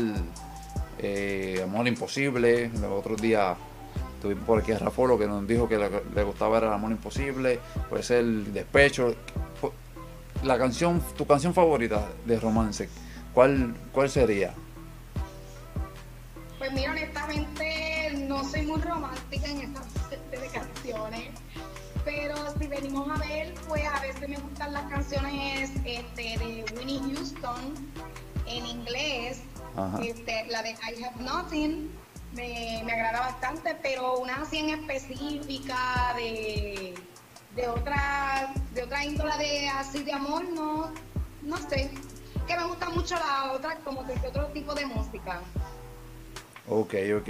[0.99, 3.55] eh, Amor Imposible, los otros días
[4.21, 8.01] tuvimos por aquí a Rafolo que nos dijo que le, gustaba el Amor Imposible, puede
[8.01, 9.13] ser Despecho,
[10.43, 12.89] la canción, tu canción favorita de romance,
[13.33, 14.53] ¿cuál, cuál sería?
[16.57, 21.29] Pues mira, honestamente no soy muy romántica en esta parte de canciones,
[22.05, 27.15] pero si venimos a ver, pues a veces me gustan las canciones este, de Winnie
[27.15, 27.73] Houston
[28.45, 29.41] en inglés,
[30.01, 31.89] este, la de I Have Nothing,
[32.33, 36.93] me, me agrada bastante, pero una así en específica de
[37.55, 40.91] de otra, de otra índola de así de amor, no,
[41.41, 41.91] no sé.
[42.47, 45.41] Que me gusta mucho la otra, como que otro tipo de música.
[46.67, 47.29] Ok, ok.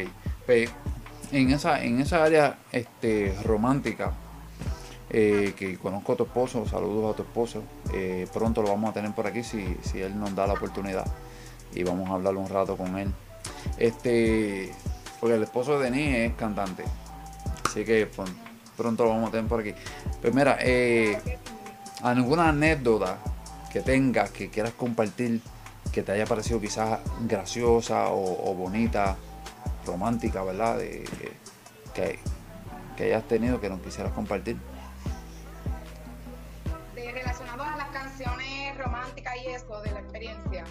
[1.32, 4.14] En esa, en esa área este, romántica,
[5.16, 7.62] eh, que conozco a tu esposo, saludos a tu esposo.
[7.94, 11.06] Eh, pronto lo vamos a tener por aquí si, si él nos da la oportunidad.
[11.76, 13.14] Y vamos a hablar un rato con él.
[13.78, 14.74] Este,
[15.20, 16.84] porque el esposo de Denis es cantante.
[17.64, 18.28] Así que pues,
[18.76, 19.76] pronto lo vamos a tener por aquí.
[20.20, 21.16] Pues mira, eh,
[22.02, 23.20] alguna anécdota
[23.72, 25.42] que tengas, que quieras compartir,
[25.92, 29.16] que te haya parecido quizás graciosa o, bonita,
[29.86, 30.80] romántica, ¿verdad?
[30.80, 32.18] que,
[32.98, 34.58] que hayas tenido que nos quisieras compartir.
[39.44, 40.64] Y eso, de la experiencia.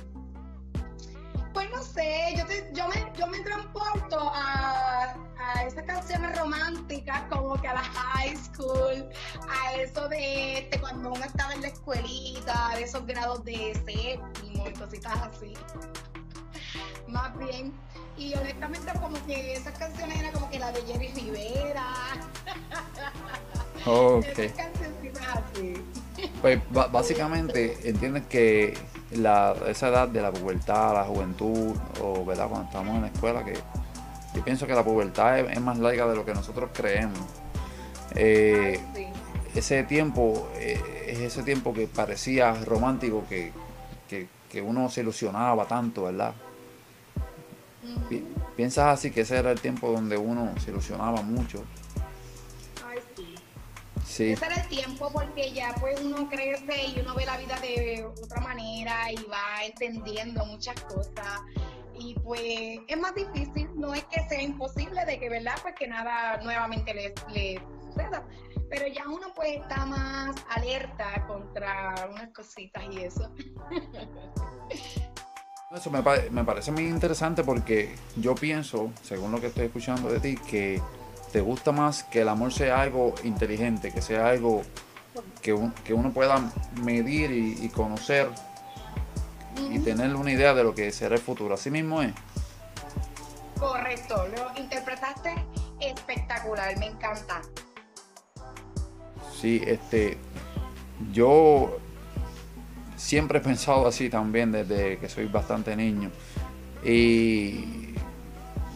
[1.53, 7.61] Pues no sé, yo, yo, me, yo me transporto a, a esas canciones románticas, como
[7.61, 9.09] que a la high school,
[9.49, 14.67] a eso de este, cuando uno estaba en la escuelita, de esos grados de séptimo
[14.67, 15.53] y cositas así.
[17.09, 17.73] Más bien.
[18.17, 21.87] Y honestamente como que esas canciones eran como que la de Jerry Rivera.
[23.85, 24.25] Ok.
[24.25, 25.75] así.
[26.40, 28.74] Pues básicamente entiendes que
[29.12, 33.44] la, esa edad de la pubertad, la juventud, o verdad cuando estamos en la escuela,
[33.44, 33.54] que
[34.35, 37.18] yo pienso que la pubertad es, más larga de lo que nosotros creemos.
[38.14, 38.80] Eh,
[39.54, 43.52] ese tiempo eh, es ese tiempo que parecía romántico, que,
[44.62, 46.35] uno se ilusionaba tanto, ¿verdad?
[48.54, 51.64] ¿Piensas así que ese era el tiempo donde uno se ilusionaba mucho?
[54.21, 58.04] Ese era el tiempo porque ya pues uno crece y uno ve la vida de
[58.04, 61.40] otra manera y va entendiendo muchas cosas.
[61.98, 65.54] Y pues es más difícil, no es que sea imposible de que, ¿verdad?
[65.63, 68.27] Pues que nada nuevamente le, le suceda.
[68.69, 73.33] Pero ya uno pues está más alerta contra unas cositas y eso.
[75.75, 80.21] Eso me, me parece muy interesante porque yo pienso, según lo que estoy escuchando de
[80.21, 80.83] ti, que
[81.33, 84.62] te gusta más que el amor sea algo inteligente, que sea algo
[85.40, 86.52] que, que uno pueda
[86.83, 88.28] medir y, conocer
[89.70, 91.54] y tener una idea de lo que será el futuro.
[91.54, 92.12] Así mismo es.
[93.58, 95.35] Correcto, lo interpretaste
[95.80, 97.40] espectacular, me encanta.
[99.40, 100.18] Sí, este,
[101.12, 101.78] yo
[102.96, 106.10] siempre he pensado así también desde que soy bastante niño.
[106.85, 107.81] Y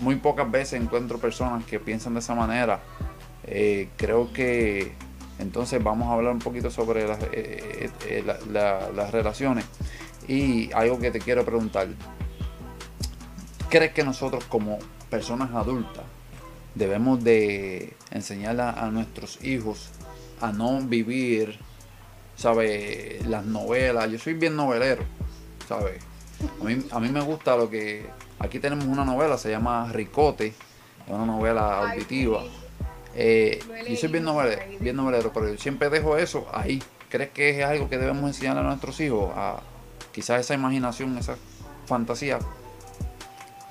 [0.00, 2.80] muy pocas veces encuentro personas que piensan de esa manera.
[3.44, 4.92] Eh, creo que
[5.38, 9.64] entonces vamos a hablar un poquito sobre eh, eh, las relaciones.
[10.28, 11.88] Y algo que te quiero preguntar.
[13.70, 14.78] ¿Crees que nosotros como
[15.10, 16.04] personas adultas
[16.74, 19.90] debemos de enseñar a, nuestros hijos
[20.40, 21.58] a no vivir,
[22.36, 23.26] ¿sabes?
[23.26, 24.10] Las novelas.
[24.10, 25.02] Yo soy bien novelero,
[25.68, 26.02] ¿sabes?
[26.60, 28.06] A mí, a mí me gusta lo que
[28.38, 30.54] Aquí tenemos una novela, se llama Ricote, es
[31.08, 32.42] una novela auditiva.
[33.14, 34.96] Eh, yo soy bien novelero, bien
[35.32, 36.82] pero yo siempre dejo eso ahí.
[37.08, 39.32] ¿Crees que es algo que debemos enseñar a nuestros hijos?
[39.34, 39.60] A
[40.12, 41.36] quizás esa imaginación, esa
[41.86, 42.38] fantasía,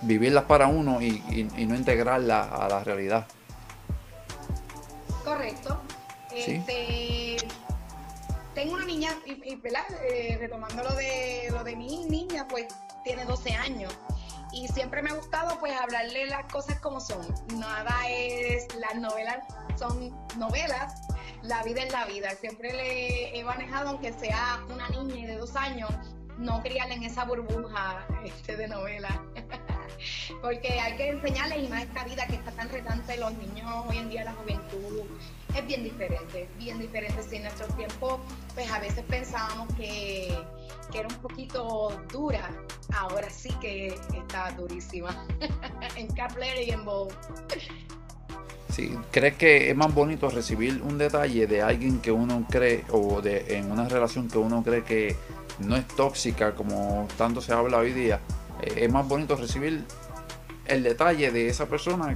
[0.02, 3.28] vivirlas para uno y, no integrarla a la realidad.
[5.24, 5.80] Correcto.
[6.34, 7.38] Este,
[8.56, 12.68] tengo una niña, y, eh, retomando lo de, lo de mi niña, pues
[13.04, 13.94] tiene 12 años
[14.56, 17.28] y siempre me ha gustado pues hablarle las cosas como son.
[17.58, 19.40] Nada es, las novelas
[19.78, 20.94] son novelas,
[21.44, 22.30] la vida es la vida.
[22.32, 25.90] Siempre le he manejado, aunque sea una niña de dos años,
[26.38, 29.22] no criarle en esa burbuja este, de novela.
[30.42, 33.98] Porque hay que enseñarles y más esta vida que está tan retante los niños hoy
[33.98, 35.04] en día, la juventud,
[35.56, 37.22] es bien diferente, bien diferente.
[37.24, 38.20] Si en nuestro tiempo,
[38.54, 40.38] pues a veces pensábamos que,
[40.92, 42.50] que era un poquito dura,
[42.94, 45.26] ahora sí que está durísima.
[45.96, 47.10] en Capler y en Bow.
[48.70, 53.22] Sí, ¿crees que es más bonito recibir un detalle de alguien que uno cree o
[53.22, 55.16] de en una relación que uno cree que
[55.60, 58.20] no es tóxica como tanto se habla hoy día?
[58.66, 59.86] Eh, es más bonito recibir
[60.66, 62.16] el detalle de esa persona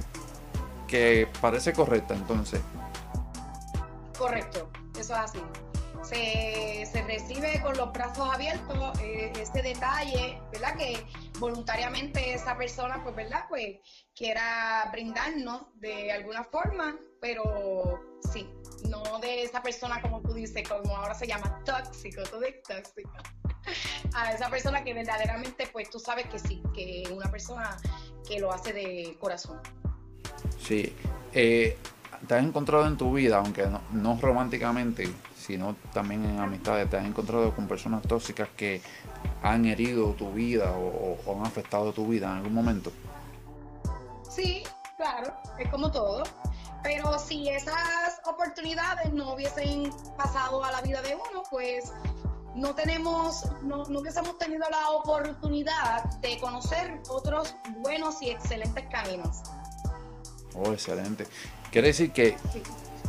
[0.86, 2.60] que parece correcta entonces.
[4.18, 5.40] Correcto, eso es así.
[6.02, 10.76] Se, recibe con los brazos abiertos eh, ese detalle, ¿verdad?
[10.76, 11.06] Que
[11.38, 13.44] voluntariamente esa persona, pues, ¿verdad?
[13.48, 13.76] Pues
[14.14, 18.00] quiera brindarnos de alguna forma, pero
[18.32, 18.50] sí,
[18.88, 23.12] no de esa persona como tú dices, como ahora se llama tóxico, todo es tóxico.
[24.14, 27.76] A esa persona que verdaderamente, pues tú sabes que sí, que una persona
[28.26, 29.60] que lo hace de corazón.
[30.60, 30.94] Sí,
[31.32, 31.76] eh,
[32.26, 37.04] te has encontrado en tu vida, aunque no, románticamente, sino también en amistades, te has
[37.04, 38.82] encontrado con personas tóxicas que
[39.42, 42.92] han herido tu vida o, han afectado tu vida en algún momento.
[44.28, 44.62] Sí,
[44.96, 46.22] claro, es como todo.
[46.82, 51.92] Pero si esas oportunidades no hubiesen pasado a la vida de uno, pues
[52.60, 59.42] no tenemos, no, no hubiésemos tenido la oportunidad de conocer otros buenos y excelentes caminos.
[60.54, 61.26] Oh, excelente.
[61.72, 62.36] Quiere decir que,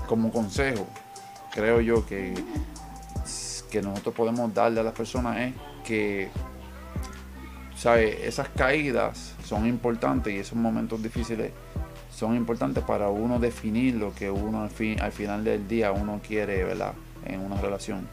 [0.08, 0.88] como consejo,
[1.52, 2.34] creo yo que,
[3.70, 6.30] que nosotros podemos darle a las personas es que,
[7.76, 8.26] ¿sabe?
[8.26, 11.52] Esas caídas son importantes y esos momentos difíciles
[12.10, 16.22] son importantes para uno definir lo que uno al, fin, al final del día uno
[16.26, 16.94] quiere, ¿verdad?
[17.26, 18.08] En una relación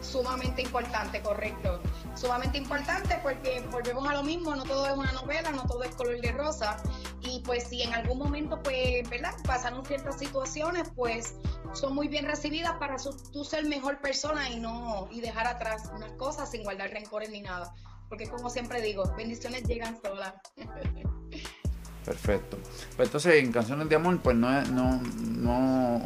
[0.00, 1.80] sumamente importante, correcto.
[2.14, 5.94] Sumamente importante porque volvemos a lo mismo, no todo es una novela, no todo es
[5.94, 6.76] color de rosa.
[7.22, 9.34] Y pues si en algún momento, pues, ¿verdad?
[9.44, 11.34] Pasaron ciertas situaciones, pues
[11.72, 12.96] son muy bien recibidas para
[13.32, 17.42] tú ser mejor persona y no, y dejar atrás unas cosas sin guardar rencores ni
[17.42, 17.72] nada.
[18.08, 20.34] Porque como siempre digo, bendiciones llegan solas.
[22.04, 22.58] Perfecto.
[22.96, 26.02] Pues entonces en Canciones de Amor, pues no, no, no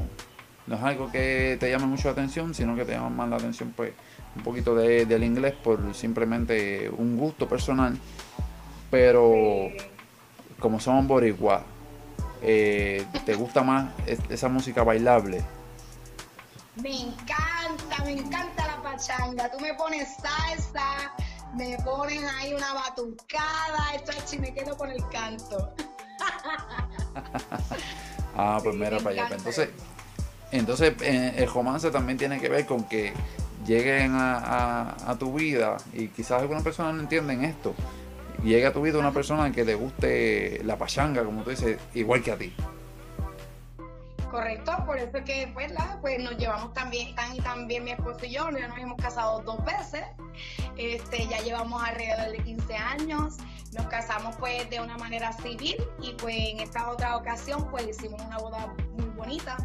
[0.66, 3.36] no es algo que te llame mucho la atención, sino que te llama más la
[3.36, 3.92] atención pues
[4.36, 7.98] un poquito de, del inglés por simplemente un gusto personal.
[8.90, 9.70] Pero
[10.58, 11.62] como somos boricuas,
[12.42, 13.90] eh, ¿te gusta más
[14.28, 15.44] esa música bailable?
[16.76, 19.50] Me encanta, me encanta la pachanga.
[19.50, 21.12] Tú me pones salsa,
[21.54, 25.72] me pones ahí una batucada, esto es me quedo con el canto.
[28.36, 29.28] ah, pues mira para allá.
[29.28, 29.68] Pues entonces,
[30.53, 33.12] entonces, eh, el romance también tiene que ver con que
[33.66, 37.74] lleguen a, tu vida y quizás algunas personas no entienden esto.
[38.42, 42.22] Llega a tu vida una persona que le guste la pachanga, como tú dices, igual
[42.22, 42.53] que a ti.
[44.35, 48.26] Correcto, por eso es que pues, pues nos llevamos también, tan y también mi esposo
[48.26, 50.03] y yo, ya nos hemos casado dos veces,
[50.76, 53.37] este, ya llevamos alrededor de 15 años,
[53.74, 58.20] nos casamos pues de una manera civil y pues en esta otra ocasión pues hicimos
[58.22, 59.57] una boda muy bonita,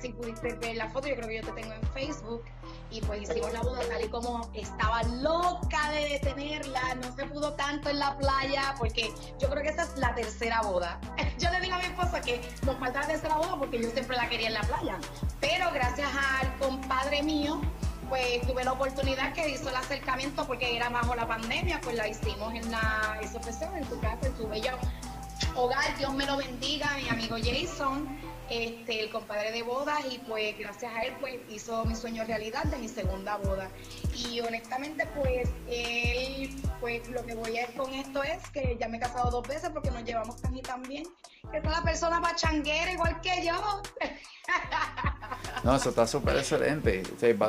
[0.00, 2.44] si pudiste ver la foto, yo creo que yo te tengo en Facebook.
[2.90, 7.52] Y pues hicimos la boda tal y como estaba loca de detenerla, no se pudo
[7.52, 10.98] tanto en la playa, porque yo creo que esta es la tercera boda.
[11.38, 14.16] Yo le digo a mi esposa que nos falta la tercera boda porque yo siempre
[14.16, 14.98] la quería en la playa.
[15.40, 16.08] Pero gracias
[16.40, 17.60] al compadre mío,
[18.08, 22.08] pues tuve la oportunidad que hizo el acercamiento porque era bajo la pandemia, pues la
[22.08, 23.38] hicimos en la, esa
[23.76, 24.72] en su casa, en su bello
[25.54, 25.96] hogar.
[25.96, 28.18] Dios me lo bendiga, mi amigo Jason
[28.50, 32.64] este, el compadre de bodas y pues gracias a él pues hizo mi sueño realidad
[32.64, 33.70] de mi segunda boda.
[34.16, 38.88] Y honestamente pues él, pues lo que voy a ir con esto es que ya
[38.88, 41.04] me he casado dos veces porque nos llevamos tan y tan bien,
[41.50, 43.82] que es una persona pachanguera igual que yo.
[45.64, 47.02] No, eso está súper excelente.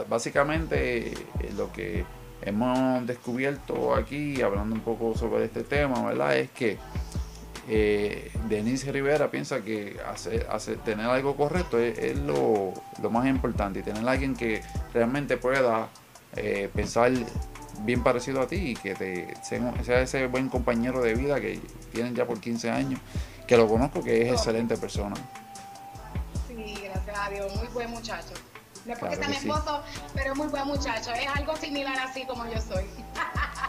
[0.10, 1.16] básicamente eh,
[1.56, 2.06] lo que
[2.42, 6.38] hemos descubierto aquí, hablando un poco sobre este tema, ¿verdad?
[6.38, 6.78] Es que
[7.72, 12.74] eh, Denise Rivera piensa que hacer, tener algo correcto es, lo,
[13.12, 15.90] más importante y tener a alguien que realmente pueda
[16.36, 17.12] eh, pensar
[17.82, 21.60] bien parecido a ti y que te sea ese buen compañero de vida que
[21.94, 23.00] tienen ya por 15 años,
[23.48, 25.16] que lo conozco que es excelente persona.
[26.48, 28.34] Sí, gracias a Dios, muy buen muchacho.
[28.90, 29.84] No es porque sea mi esposo,
[30.16, 31.12] pero es muy buen muchacho.
[31.14, 32.86] Es algo similar así como yo soy.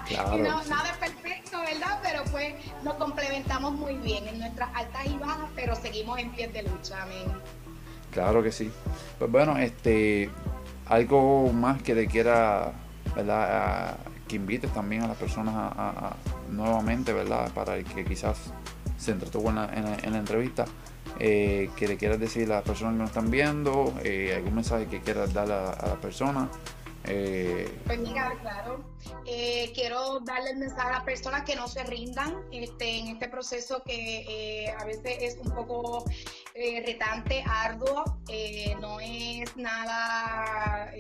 [0.09, 0.39] Claro.
[0.39, 2.01] y no, nada es perfecto, ¿verdad?
[2.03, 6.49] Pero pues nos complementamos muy bien en nuestras altas y bajas, pero seguimos en pie
[6.49, 7.01] de lucha.
[7.03, 7.31] Amén.
[8.11, 8.73] Claro que sí.
[9.21, 10.29] Pues bueno, este,
[10.87, 12.73] algo más que te quiera,
[13.15, 13.99] ¿verdad?
[14.27, 16.17] que invites también a las personas a,
[16.51, 17.53] nuevamente, ¿verdad?
[17.53, 18.37] Para el que quizás
[18.99, 19.69] se entretuvo en la,
[20.03, 20.65] en la, entrevista,
[21.21, 24.87] eh, que le quieras decir a las personas que nos están viendo, eh, algún mensaje
[24.87, 26.49] que quieras dar a, a las personas.
[27.05, 28.85] Eh, pues mira, claro,
[29.27, 33.29] eh, quiero darle el mensaje a las personas que no se rindan este, en este
[33.29, 36.05] proceso que a veces es un poco
[36.55, 38.05] retante, arduo,
[38.81, 40.91] no es nada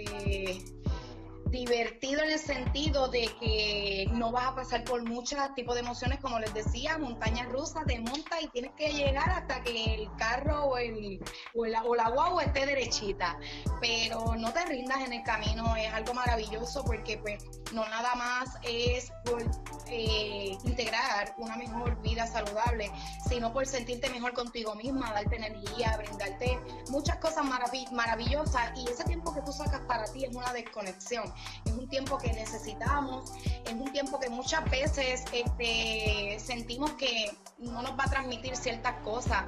[1.50, 6.20] divertido en el sentido de que no vas a pasar por muchos tipos de emociones,
[6.20, 10.64] como les decía, montañas rusas, te montas y tienes que llegar hasta que el carro
[10.64, 11.20] o, el,
[11.54, 13.38] o, la, o la guagua esté derechita.
[13.80, 17.42] Pero no te rindas en el camino, es algo maravilloso porque pues
[17.72, 19.42] no nada más es por
[19.88, 22.90] eh, integrar una mejor vida saludable,
[23.28, 26.58] sino por sentirte mejor contigo misma, darte energía, brindarte
[26.90, 27.44] muchas cosas
[27.90, 31.32] maravillosas y ese tiempo que tú sacas para ti es una desconexión
[31.64, 33.32] es un tiempo que necesitamos,
[33.66, 38.94] es un tiempo que muchas veces este, sentimos que no nos va a transmitir ciertas
[39.02, 39.44] cosas.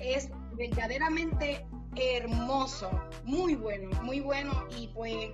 [0.00, 1.66] Es verdaderamente
[1.96, 2.90] hermoso,
[3.24, 5.30] muy bueno, muy bueno y pues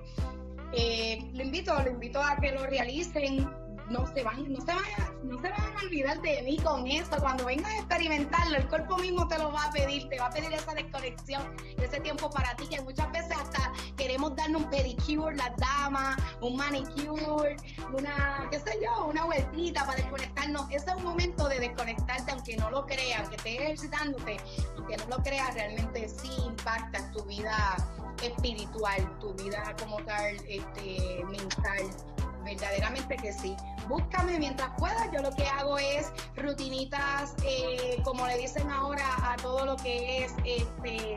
[0.72, 3.48] eh, lo invito, lo invito a que lo realicen,
[3.92, 7.10] no se van, no se van, no se van a olvidar de mí con eso.
[7.20, 10.30] Cuando vengas a experimentarlo, el cuerpo mismo te lo va a pedir, te va a
[10.30, 11.42] pedir esa desconexión,
[11.78, 16.56] ese tiempo para ti, que muchas veces hasta queremos darnos un pedicure, las damas, un
[16.56, 17.56] manicure,
[17.92, 20.70] una, qué sé yo, una vueltita para desconectarnos.
[20.70, 24.38] Ese es un momento de desconectarte, aunque no lo creas, aunque estés ejercitándote,
[24.76, 27.76] aunque no lo creas, realmente sí impacta tu vida
[28.22, 32.11] espiritual, tu vida como tal, este, mental
[32.54, 33.56] verdaderamente que sí.
[33.88, 35.10] Búscame mientras puedas.
[35.12, 40.24] Yo lo que hago es rutinitas, eh, como le dicen ahora a todo lo que
[40.24, 41.16] es este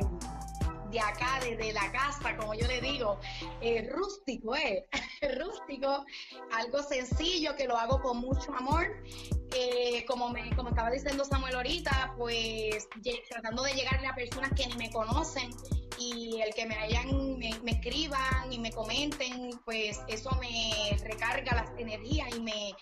[0.92, 3.20] de acá, desde la casa, como yo le digo,
[3.60, 4.88] eh, rústico, ¿eh?
[5.40, 6.06] rústico,
[6.54, 9.04] algo sencillo que lo hago con mucho amor.
[9.58, 12.88] Eh, como, me, como estaba diciendo Samuel ahorita, pues
[13.30, 15.50] tratando de llegarle a personas que ni me conocen
[16.00, 21.70] y el que me hayan, me, escriban y me comenten, pues eso me recarga las
[21.78, 22.76] energías y me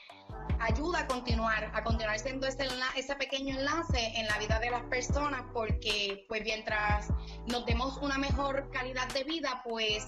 [0.59, 4.83] ayuda a continuar, a continuar siendo ese, ese pequeño enlace en la vida de las
[4.83, 7.09] personas, porque pues mientras
[7.47, 10.07] nos demos una mejor calidad de vida, pues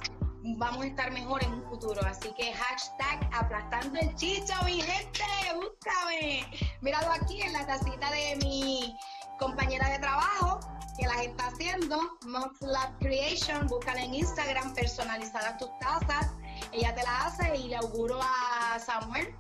[0.58, 2.01] vamos a estar mejor en un futuro.
[2.06, 5.24] Así que hashtag aplastando el chicho, mi gente,
[5.56, 6.45] búscame.
[6.82, 8.95] Míralo aquí en la tacita de mi
[9.40, 10.60] compañera de trabajo
[10.98, 16.32] que las está haciendo, Mox Lab Creation, búscala en Instagram, personalizadas tus tazas,
[16.72, 19.36] ella te la hace y le auguro a Samuel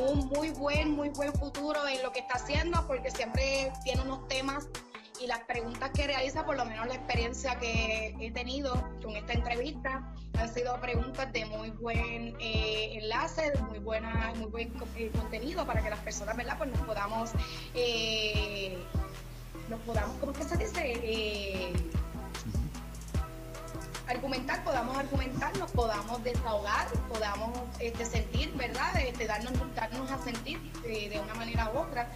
[0.00, 4.28] un muy buen, muy buen futuro en lo que está haciendo porque siempre tiene unos
[4.28, 4.68] temas
[5.20, 8.72] y las preguntas que realiza, por lo menos la experiencia que he tenido
[9.02, 14.72] con esta entrevista, han sido preguntas de muy buen eh, enlace, muy, buena, muy buen
[14.96, 16.56] eh, contenido para que las personas, ¿verdad?
[16.58, 17.30] Pues nos podamos
[17.74, 18.78] eh,
[19.68, 20.92] nos podamos, ¿cómo es que se dice?
[21.02, 21.72] Eh,
[24.06, 28.96] argumentar, podamos argumentar, nos podamos desahogar, podamos este, sentir, ¿verdad?
[29.00, 32.10] Este, darnos, darnos a sentir eh, de una manera u otra.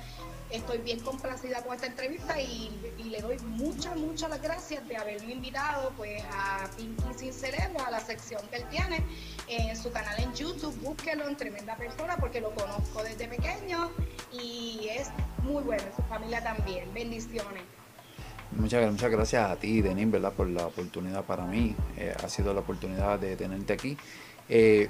[0.51, 2.71] Estoy bien complacida con esta entrevista y,
[3.05, 8.01] le doy muchas, muchas gracias de haberme invitado pues a Pinky Sin Cerebro, a la
[8.01, 9.03] sección que él tiene
[9.49, 10.75] en su canal en YouTube.
[10.83, 13.91] Búsquelo en Tremenda Persona porque lo conozco desde pequeño
[14.31, 15.09] y es
[15.43, 16.93] muy bueno, su familia también.
[16.95, 17.63] Bendiciones.
[18.53, 20.33] Muchas, muchas gracias a ti, Denis, ¿verdad?
[20.33, 21.75] por la oportunidad para mí.
[21.97, 23.97] Eh, ha sido la oportunidad de tenerte aquí.
[24.49, 24.89] Eh,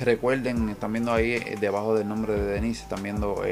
[0.00, 3.42] recuerden, están viendo ahí eh, debajo del nombre de Denis, están viendo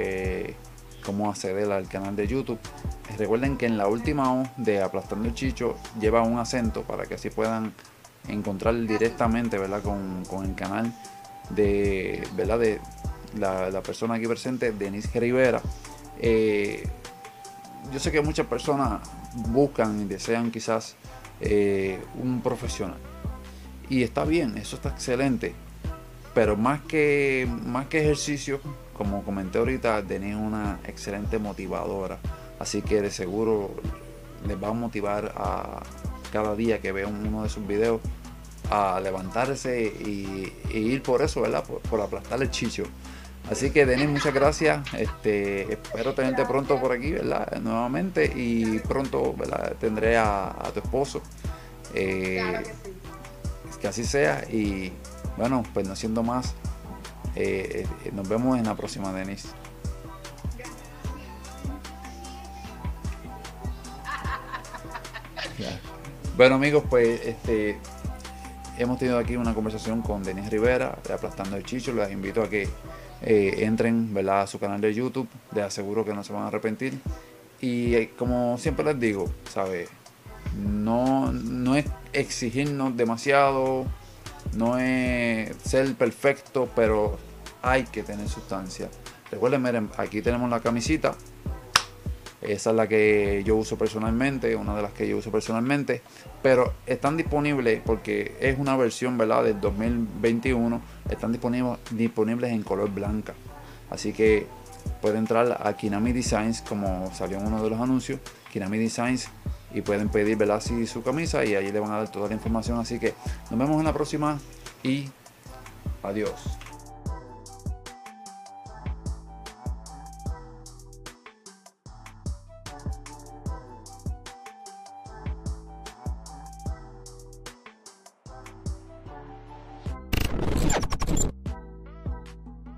[1.05, 2.59] cómo acceder al canal de YouTube.
[3.16, 7.14] Recuerden que en la última O de Aplastando el Chicho lleva un acento para que
[7.14, 7.72] así puedan
[8.29, 9.83] encontrar directamente ¿verdad?
[9.83, 10.93] Con, el canal
[11.51, 12.59] de, ¿verdad?
[12.59, 12.81] de
[13.39, 15.62] la, persona aquí presente, Denise Rivera.
[16.21, 16.87] Eh,
[17.93, 19.01] yo sé que muchas personas
[19.35, 20.97] buscan y desean quizás
[21.41, 22.99] eh, un profesional.
[23.89, 25.55] Y está bien, eso está excelente.
[26.35, 28.61] Pero más que, más que ejercicio,
[28.95, 32.19] como comenté ahorita, es una excelente motivadora.
[32.59, 33.71] Así que de seguro
[34.47, 35.83] les va a motivar a
[36.33, 38.01] cada día que vean uno de sus videos
[38.71, 41.64] a levantarse y, ir por eso, ¿verdad?
[41.64, 42.85] Por, aplastar el chicho.
[43.51, 44.92] Así que Denis, muchas gracias.
[44.94, 47.59] Este, espero tenerte pronto por aquí, ¿verdad?
[47.61, 49.74] Nuevamente y pronto, ¿verdad?
[49.80, 51.22] Tendré a, tu esposo.
[51.94, 52.62] Eh,
[53.80, 54.92] que, así sea y
[55.38, 56.55] bueno, pues no siendo más,
[57.36, 59.46] eh, eh, nos vemos en la próxima, Denis.
[66.36, 67.80] Bueno amigos, pues este
[68.78, 71.92] hemos tenido aquí una conversación con Denis Rivera de Aplastando el Chicho.
[71.92, 72.68] Les invito a que
[73.23, 74.43] eh, entren ¿verdad?
[74.43, 75.29] a su canal de YouTube.
[75.55, 76.99] Les aseguro que no se van a arrepentir.
[77.61, 79.89] Y eh, como siempre les digo, ¿sabe?
[80.57, 83.85] No, no es exigirnos demasiado,
[84.55, 87.19] no es ser perfecto, pero
[87.62, 88.89] hay que tener sustancia.
[89.31, 91.14] Recuerden, miren, aquí tenemos la camisita
[92.41, 96.03] esa es la que yo uso personalmente, una de las que yo uso personalmente.
[96.43, 99.45] Pero están disponibles porque es una versión ¿verdad?
[99.45, 100.80] del 2021.
[101.11, 103.34] Están disponibles, disponibles en color blanca.
[103.91, 104.47] Así que
[105.01, 108.20] pueden entrar a Kinami Designs, como salió en uno de los anuncios.
[108.53, 109.28] Kinami Designs
[109.74, 110.61] y pueden pedir ¿verdad?
[110.61, 112.78] su camisa y ahí le van a dar toda la información.
[112.78, 113.14] Así que
[113.51, 114.39] nos vemos en la próxima
[114.82, 115.09] y
[116.03, 116.68] adiós.